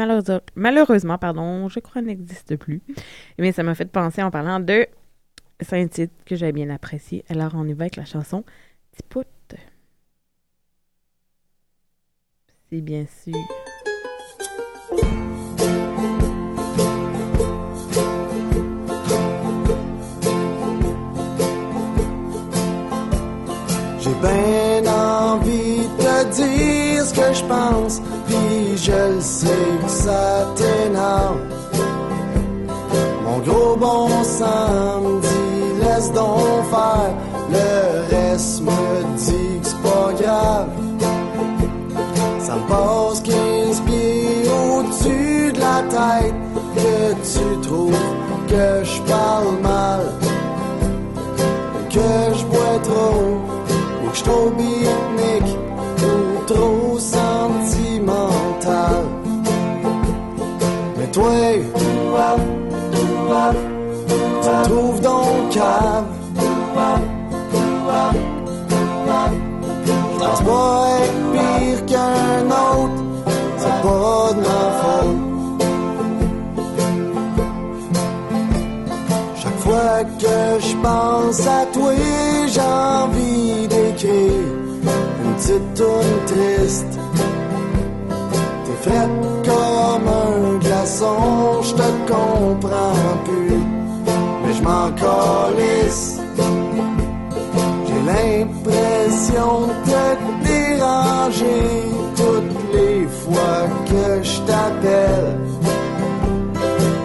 malheureusement, 0.56 1.18
pardon, 1.18 1.68
je 1.68 1.80
crois 1.80 2.04
n'existe 2.04 2.58
plus. 2.58 2.84
Mais 3.40 3.52
ça 3.54 3.64
m'a 3.64 3.74
fait 3.74 3.90
penser 3.92 4.22
en 4.22 4.30
parlant 4.30 4.60
de 4.60 4.86
c'est 5.62 5.82
un 5.82 5.88
titre 5.88 6.14
que 6.28 6.36
j'ai 6.36 6.52
bien 6.52 6.70
apprécié. 6.70 7.26
Alors 7.28 7.54
on 7.56 7.68
y 7.68 7.74
va 7.74 7.86
avec 7.86 7.96
la 7.96 8.06
chanson 8.06 8.44
Tipout. 8.96 9.26
C'est 12.70 12.82
bien 12.82 13.08
sûr. 13.24 13.34
Ben 24.22 24.88
envie 24.88 25.88
de 26.00 26.04
te 26.04 26.36
dire 26.36 27.06
ce 27.06 27.14
que 27.14 27.34
je 27.34 27.44
pense, 27.46 28.02
puis 28.28 28.78
je 28.78 29.16
le 29.16 29.22
sais 29.22 29.48
que 29.84 29.90
ça 29.90 30.48
t'énerve. 30.56 31.38
Mon 33.24 33.40
gros 33.40 33.76
bon 33.76 34.10
sang 34.24 35.02
me 35.02 35.22
dit 35.22 35.84
laisse 35.84 36.12
donc 36.14 36.64
faire. 36.72 37.14
Le 37.50 38.16
reste 38.16 38.62
me 38.62 39.18
dit 39.18 39.60
que 39.62 39.68
c'est 39.68 39.82
pas 39.82 40.12
grave. 40.22 40.68
Ça 42.40 42.56
me 42.56 42.68
passe 42.68 43.22
15 43.22 43.82
pieds 43.82 44.44
au-dessus 44.50 45.52
de 45.54 45.60
la 45.60 45.82
tête 45.90 46.36
que 46.76 47.14
tu 47.32 47.62
trouves 47.62 47.94
que 48.48 48.84
je 48.84 49.02
parle 49.02 49.60
mal. 49.62 50.02
Que 51.90 52.38
je 52.38 52.46
bois 52.46 52.80
trop 52.84 53.47
trop 54.24 54.50
beatnik 54.58 55.46
ou 56.04 56.46
trop 56.46 57.00
sentimental. 57.00 59.04
Mais 60.98 61.08
toi, 61.08 61.32
tu 64.42 64.50
trouves 64.70 65.02
donc 65.02 65.50
cave. 65.52 66.06
Pense 70.20 70.42
pas 70.42 70.88
être 71.04 71.32
pire 71.34 71.86
qu'un 71.86 72.46
autre, 72.48 73.02
c'est 73.58 73.82
pas 73.82 74.34
de 74.34 74.42
ma 74.48 74.64
faute. 74.80 75.18
Chaque 79.36 79.60
fois 79.60 80.04
que 80.22 80.38
je 80.60 80.76
pense 80.84 81.48
à 81.48 81.66
toi, 81.74 81.94
j'ai 82.48 82.62
envie 82.62 83.68
une 84.04 85.34
petite 85.36 85.74
tourne 85.74 86.26
triste. 86.28 87.00
T'es 88.66 88.90
faite 88.90 89.10
comme 89.44 90.08
un 90.08 90.58
glaçon, 90.60 91.62
je 91.64 91.74
te 91.74 92.12
comprends 92.12 93.18
plus, 93.26 93.64
mais 94.44 94.54
je 94.54 94.62
m'en 94.62 94.92
calisse. 94.92 96.20
J'ai 97.88 98.02
l'impression 98.06 99.68
de 99.86 100.04
te 100.22 100.48
déranger 100.48 101.64
toutes 102.16 102.74
les 102.74 103.08
fois 103.08 103.68
que 103.86 104.24
je 104.24 104.40
t'appelle. 104.42 105.40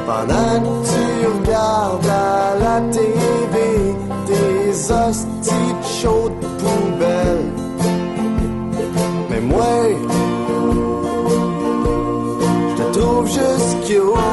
Pendant 0.07 0.61
que 0.61 0.89
tu 0.89 1.27
regardes 1.39 2.07
à 2.07 2.55
la 2.59 2.81
TV 2.91 3.95
des 4.27 4.93
hosties 4.93 5.42
juste 13.93 14.32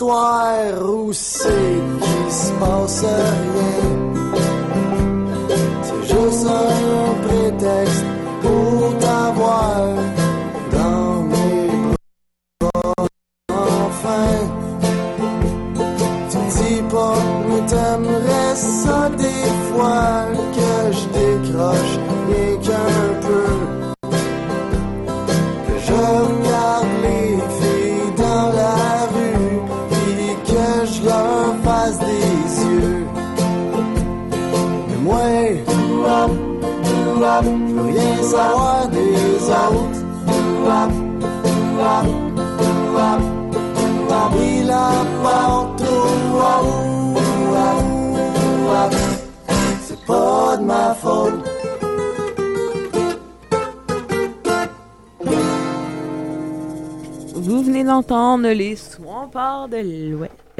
petites 0.00 0.06
histoires 0.06 0.90
où 0.90 1.12
c'est 1.12 1.48
qu'il 2.00 2.32
se 2.32 2.52
passe 2.52 3.04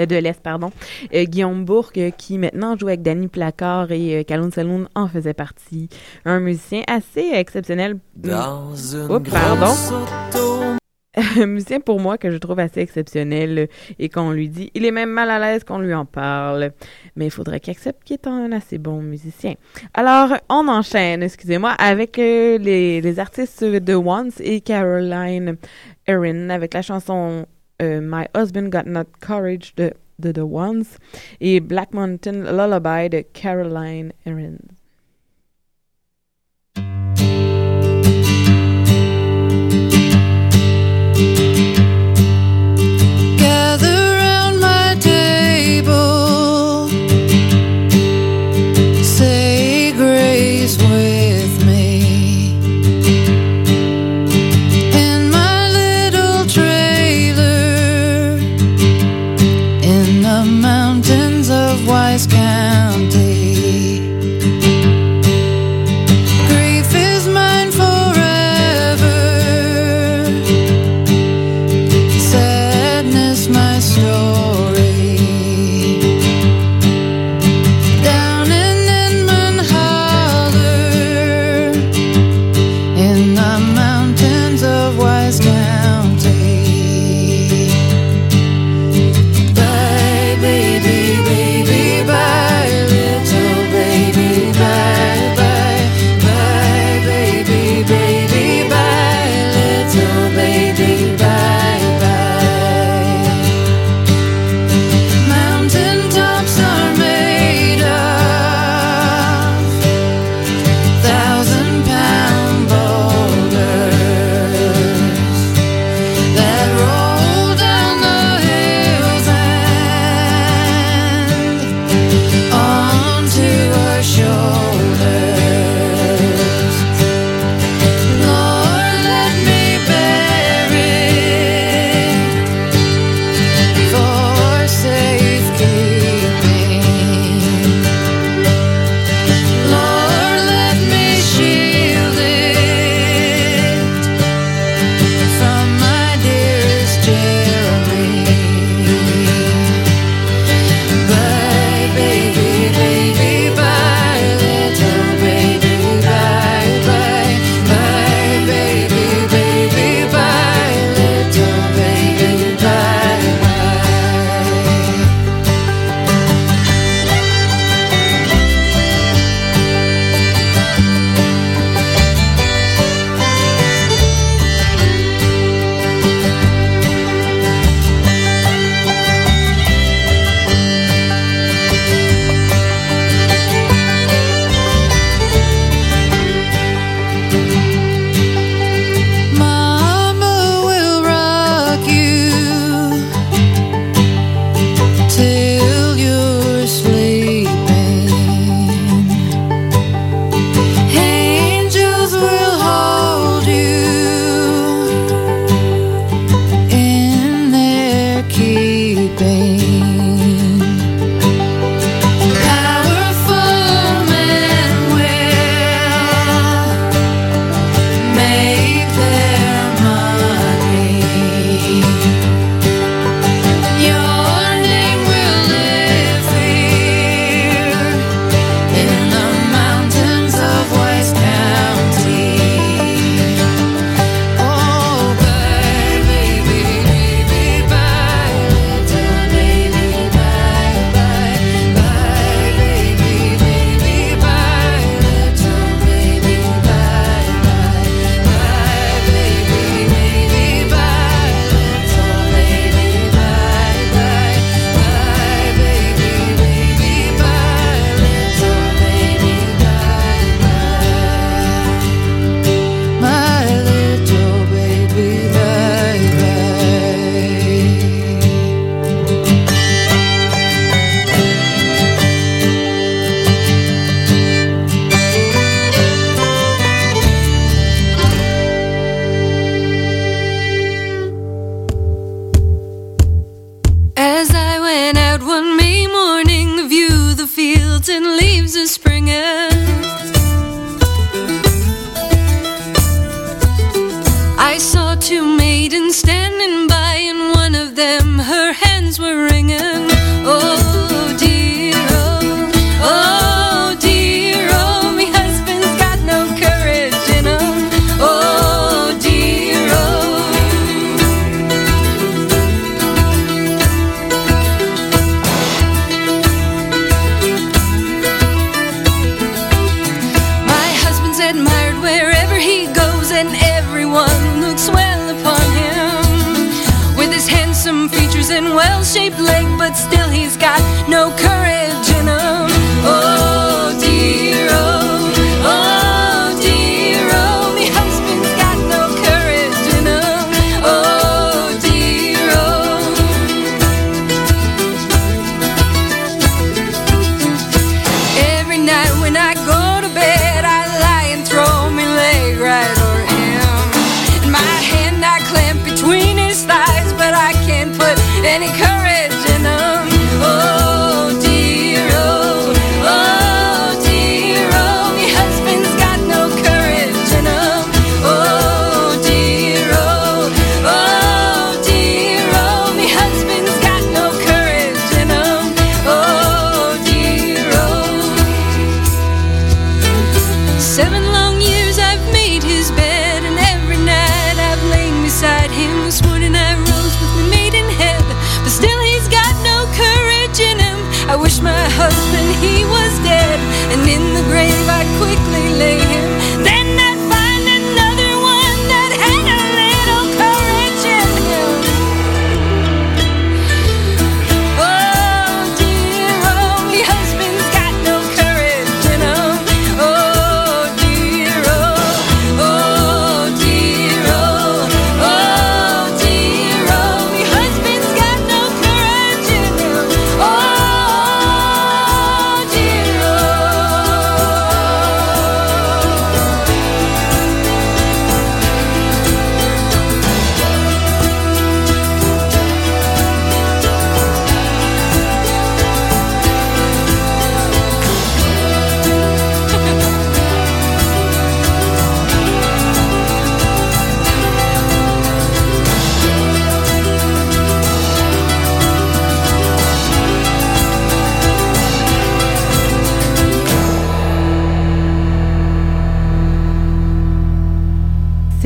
de 0.07 0.17
l'Est, 0.17 0.41
pardon. 0.41 0.71
Euh, 1.15 1.25
Guillaume 1.25 1.65
Bourque, 1.65 1.99
euh, 1.99 2.11
qui 2.11 2.39
maintenant 2.39 2.77
joue 2.77 2.89
avec 2.89 3.03
Danny 3.03 3.29
Placard 3.29 3.93
et 3.93 4.21
euh, 4.21 4.23
Calhoun 4.23 4.53
Saloon 4.53 4.89
en 4.95 5.09
faisait 5.09 5.35
partie. 5.35 5.89
Un 6.25 6.41
musicien 6.41 6.83
assez 6.87 7.31
exceptionnel. 7.33 7.99
Dans 8.17 8.75
une 8.75 9.11
Oups, 9.11 9.31
pardon. 9.31 9.73
auto. 10.33 10.81
un 11.41 11.47
musicien 11.47 11.81
pour 11.81 11.99
moi 11.99 12.19
que 12.19 12.31
je 12.31 12.37
trouve 12.37 12.61
assez 12.61 12.81
exceptionnel 12.81 13.59
euh, 13.59 13.67
et 13.99 14.09
qu'on 14.09 14.31
lui 14.31 14.49
dit, 14.49 14.71
il 14.75 14.85
est 14.85 14.93
même 14.93 15.11
mal 15.11 15.31
à 15.31 15.39
l'aise 15.39 15.65
qu'on 15.65 15.79
lui 15.79 15.95
en 15.95 16.05
parle. 16.05 16.71
Mais 17.17 17.27
il 17.27 17.31
faudrait 17.31 17.59
qu'il 17.61 17.73
accepte 17.73 18.05
qu'il 18.05 18.15
est 18.15 18.27
un 18.27 18.53
assez 18.53 18.79
bon 18.79 19.03
musicien. 19.03 19.55
Alors, 19.95 20.37
on 20.49 20.69
enchaîne, 20.69 21.23
excusez-moi, 21.23 21.71
avec 21.71 22.19
euh, 22.19 22.59
les, 22.59 23.01
les 23.01 23.19
artistes 23.19 23.65
de 23.65 23.95
Once 23.95 24.41
et 24.41 24.61
Caroline 24.61 25.57
Erin 26.07 26.51
avec 26.51 26.75
la 26.75 26.83
chanson 26.83 27.47
euh, 27.81 28.01
My 28.01 28.27
Husband 28.35 28.69
Got 28.71 28.87
Not 28.87 29.07
Courage 29.21 29.75
de, 29.77 29.93
de 30.19 30.33
The 30.33 30.43
Ones 30.43 30.85
et 31.41 31.61
Black 31.61 31.93
Mountain 31.93 32.45
Lullaby 32.45 33.09
de 33.09 33.25
Caroline 33.33 34.13
Erin. 34.25 34.59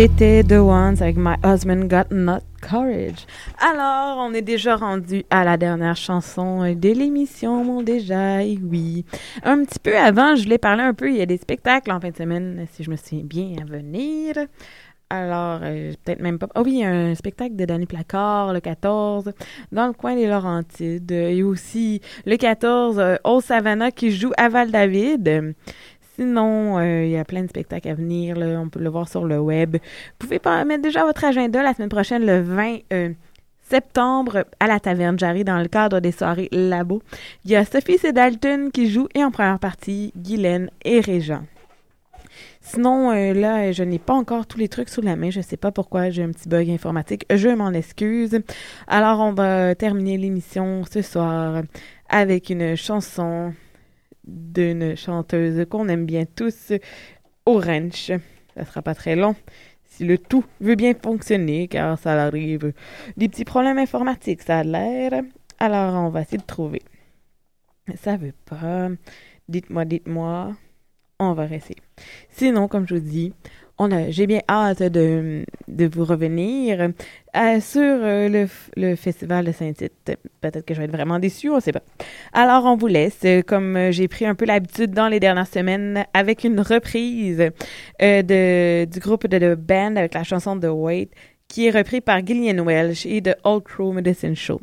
C'était 0.05 0.44
The 0.44 0.60
Ones 0.60 0.97
avec 1.01 1.16
My 1.16 1.36
Husband 1.43 1.86
Got 1.86 2.14
Not 2.14 2.43
Courage. 2.60 3.24
Alors, 3.59 4.18
on 4.18 4.35
est 4.35 4.43
déjà 4.43 4.76
rendu 4.76 5.24
à 5.31 5.44
la 5.44 5.56
dernière 5.56 5.97
chanson 5.97 6.74
de 6.74 6.89
l'émission, 6.90 7.64
mon 7.64 7.81
déjà, 7.81 8.40
oui. 8.40 9.06
Un 9.44 9.64
petit 9.64 9.78
peu 9.78 9.97
avant, 9.97 10.36
je 10.36 10.43
voulais 10.43 10.59
parler 10.59 10.82
un 10.82 10.93
peu, 10.93 11.09
il 11.09 11.16
y 11.16 11.22
a 11.22 11.26
des 11.26 11.39
spectacles 11.39 11.90
en 11.90 12.01
fin 12.01 12.10
de 12.10 12.16
semaine, 12.16 12.66
si 12.72 12.85
je 12.85 12.90
me 12.90 12.97
souviens 12.97 13.24
bien, 13.24 13.56
à 13.62 13.64
venir. 13.64 14.35
Alors, 15.10 15.60
euh, 15.62 15.93
peut-être 16.05 16.20
même 16.20 16.39
pas. 16.39 16.48
Ah 16.55 16.62
oui, 16.62 16.72
il 16.72 16.78
y 16.81 16.85
a 16.85 16.90
un 16.90 17.14
spectacle 17.14 17.56
de 17.56 17.64
Danny 17.64 17.86
Placard 17.86 18.52
le 18.52 18.60
14 18.60 19.32
dans 19.70 19.86
le 19.86 19.93
coin 19.93 20.16
des 20.16 20.26
Laurentides. 20.26 21.10
Il 21.10 21.36
y 21.36 21.43
a 21.43 21.47
aussi 21.47 22.01
le 22.26 22.36
14 22.36 22.98
euh, 22.98 23.16
au 23.22 23.40
Savannah 23.40 23.90
qui 23.90 24.10
joue 24.10 24.32
à 24.36 24.48
Val-David. 24.48 25.55
Sinon, 26.16 26.78
euh, 26.78 27.05
il 27.05 27.11
y 27.11 27.16
a 27.16 27.24
plein 27.24 27.43
de 27.43 27.49
spectacles 27.49 27.89
à 27.89 27.95
venir. 27.95 28.36
On 28.39 28.69
peut 28.69 28.81
le 28.81 28.89
voir 28.89 29.09
sur 29.09 29.24
le 29.24 29.41
web. 29.41 29.77
Vous 29.77 30.16
pouvez 30.19 30.39
pas 30.39 30.65
mettre 30.65 30.82
déjà 30.82 31.05
votre 31.05 31.24
agenda 31.24 31.62
la 31.62 31.74
semaine 31.74 31.89
prochaine, 31.89 32.24
le 32.24 32.41
20 32.41 32.78
euh, 32.93 33.11
septembre, 33.69 34.45
à 34.61 34.66
la 34.69 34.78
Taverne 34.78 35.19
Jarry, 35.19 35.43
dans 35.43 35.59
le 35.59 35.66
cadre 35.66 35.99
des 35.99 36.12
soirées 36.12 36.49
Labo. 36.53 37.03
Il 37.45 37.51
y 37.51 37.57
a 37.57 37.65
Sophie 37.65 37.99
Sedalton 37.99 38.70
qui 38.73 38.89
joue 38.89 39.09
et 39.15 39.24
en 39.24 39.32
première 39.32 39.59
partie, 39.59 40.12
Guylaine 40.16 40.70
et 40.85 41.01
Régent. 41.01 41.43
Sinon, 42.61 43.11
euh, 43.11 43.35
là, 43.35 43.73
je 43.73 43.82
n'ai 43.82 43.99
pas 43.99 44.15
encore 44.15 44.47
tous 44.47 44.59
les 44.59 44.69
trucs 44.69 44.91
sous 44.91 45.03
la 45.03 45.16
main. 45.16 45.31
Je 45.31 45.41
sais 45.41 45.57
pas 45.57 45.73
pourquoi 45.73 46.11
j'ai 46.11 46.23
un 46.23 46.31
petit 46.31 46.49
bug 46.49 46.70
informatique. 46.70 47.27
Je 47.28 47.49
m'en 47.49 47.73
excuse. 47.73 48.41
Alors, 48.86 49.19
on 49.19 49.32
va 49.32 49.74
terminer 49.74 50.16
l'émission 50.16 50.82
ce 50.89 51.03
soir 51.03 51.62
avec 52.09 52.51
une 52.51 52.77
chanson 52.77 53.53
d'une 54.26 54.96
chanteuse 54.96 55.66
qu'on 55.68 55.88
aime 55.88 56.06
bien 56.06 56.24
tous, 56.24 56.72
Orange. 57.46 58.12
Ça 58.56 58.64
sera 58.64 58.82
pas 58.82 58.94
très 58.94 59.16
long. 59.16 59.34
Si 59.84 60.05
le 60.05 60.18
tout 60.18 60.44
veut 60.60 60.74
bien 60.74 60.92
fonctionner, 60.94 61.68
car 61.68 61.98
ça 61.98 62.20
arrive 62.24 62.72
des 63.16 63.28
petits 63.28 63.44
problèmes 63.44 63.78
informatiques, 63.78 64.42
ça 64.42 64.59
a 64.59 64.64
l'air. 64.64 65.22
Alors, 65.59 65.94
on 65.94 66.09
va 66.09 66.22
essayer 66.22 66.38
de 66.38 66.42
trouver. 66.42 66.82
Ça 67.96 68.16
veut 68.16 68.34
pas. 68.44 68.88
Dites-moi, 69.48 69.84
dites-moi. 69.84 70.56
On 71.20 71.32
va 71.32 71.46
rester. 71.46 71.76
Sinon, 72.30 72.66
comme 72.66 72.88
je 72.88 72.94
vous 72.96 73.01
dis, 73.01 73.32
on 73.78 73.90
a, 73.92 74.10
j'ai 74.10 74.26
bien 74.26 74.40
hâte 74.48 74.82
de, 74.82 75.44
de 75.68 75.86
vous 75.86 76.05
revenir 76.05 76.90
euh, 77.36 77.61
sur 77.61 77.81
le, 77.81 78.47
le 78.77 78.97
festival 78.97 79.44
de 79.44 79.52
Saint-Tite. 79.52 79.93
Peut-être 80.40 80.65
que 80.65 80.74
je 80.74 80.78
vais 80.78 80.85
être 80.85 80.93
vraiment 80.93 81.19
déçue, 81.19 81.51
on 81.51 81.61
sait 81.61 81.73
pas. 81.73 81.82
Alors, 82.32 82.65
on 82.66 82.77
vous 82.77 82.86
laisse, 82.86 83.19
euh, 83.24 83.43
comme 83.43 83.77
euh, 83.77 83.93
j'ai 83.93 84.09
pris 84.09 84.27
un 84.27 84.35
peu 84.35 84.44
l'habitude 84.44 84.90
dans 84.90 85.09
les 85.09 85.20
dernières 85.20 85.47
semaines, 85.47 86.05
avec 86.12 86.44
une 86.44 86.61
reprise 86.61 87.51
euh, 88.02 88.23
de, 88.23 88.85
du 88.85 88.98
groupe 89.01 89.27
de 89.27 89.39
The 89.39 89.59
Band 89.59 89.97
avec 89.97 90.15
la 90.15 90.24
chanson 90.24 90.56
de 90.56 90.69
Wait, 90.69 91.09
qui 91.55 91.68
est 91.68 91.70
repris 91.70 92.01
par 92.01 92.26
Gillian 92.26 92.64
Welsh 92.64 93.06
et 93.06 93.20
de 93.20 93.36
Old 93.44 93.62
Crow 93.62 93.93
Medicine 93.93 94.35
Show. 94.35 94.60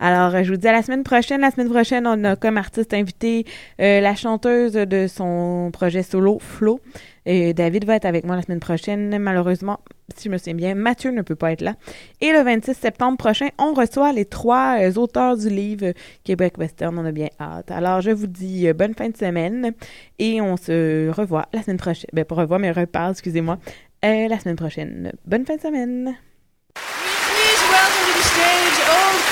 Alors, 0.00 0.34
euh, 0.34 0.42
je 0.42 0.50
vous 0.50 0.56
dis 0.56 0.66
à 0.66 0.72
la 0.72 0.82
semaine 0.82 1.04
prochaine. 1.04 1.40
La 1.40 1.52
semaine 1.52 1.70
prochaine, 1.70 2.04
on 2.04 2.24
a 2.24 2.34
comme 2.34 2.56
artiste 2.56 2.92
invité 2.94 3.46
euh, 3.80 4.00
la 4.00 4.16
chanteuse 4.16 4.72
de 4.72 5.06
son 5.06 5.70
projet 5.72 6.02
solo, 6.02 6.40
Flo. 6.40 6.80
David 7.24 7.84
va 7.84 7.94
être 7.94 8.06
avec 8.06 8.24
moi 8.24 8.34
la 8.34 8.42
semaine 8.42 8.58
prochaine. 8.58 9.16
Malheureusement, 9.18 9.78
si 10.16 10.24
je 10.24 10.30
me 10.30 10.36
souviens 10.38 10.54
bien, 10.54 10.74
Mathieu 10.74 11.12
ne 11.12 11.22
peut 11.22 11.36
pas 11.36 11.52
être 11.52 11.60
là. 11.60 11.76
Et 12.20 12.32
le 12.32 12.42
26 12.42 12.74
septembre 12.74 13.18
prochain, 13.18 13.50
on 13.60 13.72
reçoit 13.72 14.12
les 14.12 14.24
trois 14.24 14.80
euh, 14.80 14.92
auteurs 14.96 15.36
du 15.36 15.48
livre 15.48 15.92
Québec 16.24 16.58
Western. 16.58 16.98
On 16.98 17.06
a 17.06 17.12
bien 17.12 17.28
hâte. 17.38 17.70
Alors, 17.70 18.00
je 18.00 18.10
vous 18.10 18.26
dis 18.26 18.66
bonne 18.72 18.94
fin 18.94 19.08
de 19.08 19.16
semaine 19.16 19.74
et 20.18 20.40
on 20.40 20.56
se 20.56 21.08
revoit 21.08 21.46
la 21.52 21.62
semaine 21.62 21.76
prochaine. 21.76 22.10
Ben, 22.12 22.24
pas 22.24 22.34
revoit, 22.34 22.58
mais 22.58 22.72
reparle, 22.72 23.12
excusez-moi, 23.12 23.60
la 24.02 24.38
semaine 24.40 24.56
prochaine. 24.56 25.12
Bonne 25.24 25.46
fin 25.46 25.54
de 25.54 25.60
semaine. 25.60 26.16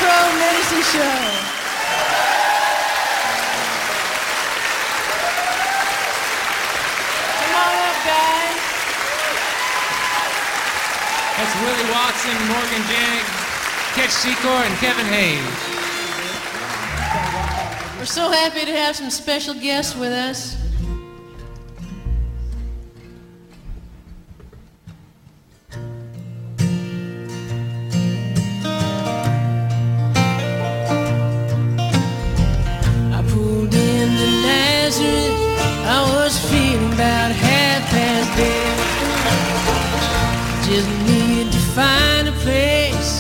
Pro 0.01 0.21
Medicine 0.41 0.83
Show. 0.83 1.21
Come 7.37 7.55
on 7.61 7.75
up, 7.85 7.99
guys. 8.09 8.61
That's 11.37 11.55
Willie 11.61 11.89
Watson, 11.93 12.37
Morgan 12.49 12.85
Jang, 12.89 13.25
Ketch 13.95 14.15
Secor, 14.25 14.61
and 14.65 14.75
Kevin 14.79 15.07
Hayes. 15.07 15.57
We're 17.99 18.07
so 18.07 18.31
happy 18.31 18.65
to 18.65 18.73
have 18.73 18.97
some 18.97 19.11
special 19.11 19.53
guests 19.55 19.95
with 19.95 20.13
us. 20.13 20.60
about 37.01 37.33
half 37.33 37.81
past 37.93 38.31
ten. 38.37 38.77
Just 40.69 40.91
need 41.09 41.51
to 41.51 41.59
find 41.75 42.29
a 42.29 42.37
place 42.45 43.13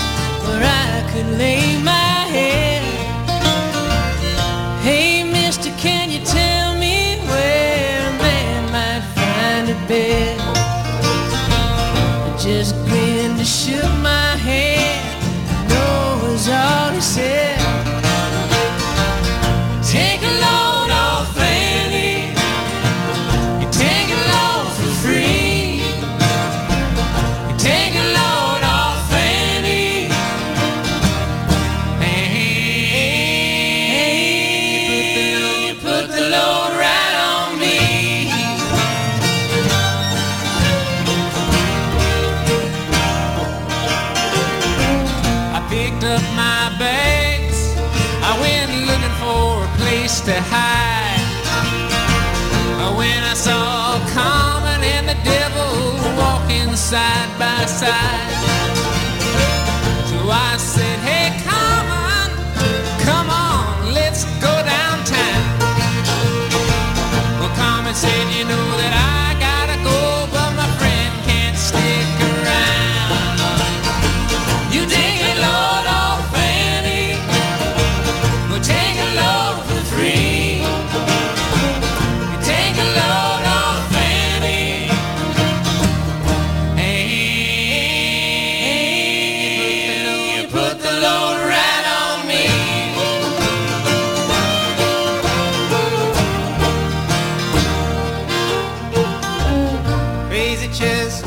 where 0.44 0.62
I 0.62 1.10
could 1.10 1.28
lay 1.38 1.80
my 1.82 1.99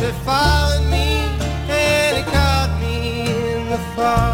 It 0.06 0.12
followed 0.26 0.84
me 0.92 1.16
and 1.70 2.18
it 2.18 2.26
caught 2.26 2.78
me 2.82 3.22
in 3.22 3.70
the 3.70 3.78
fall. 3.96 4.33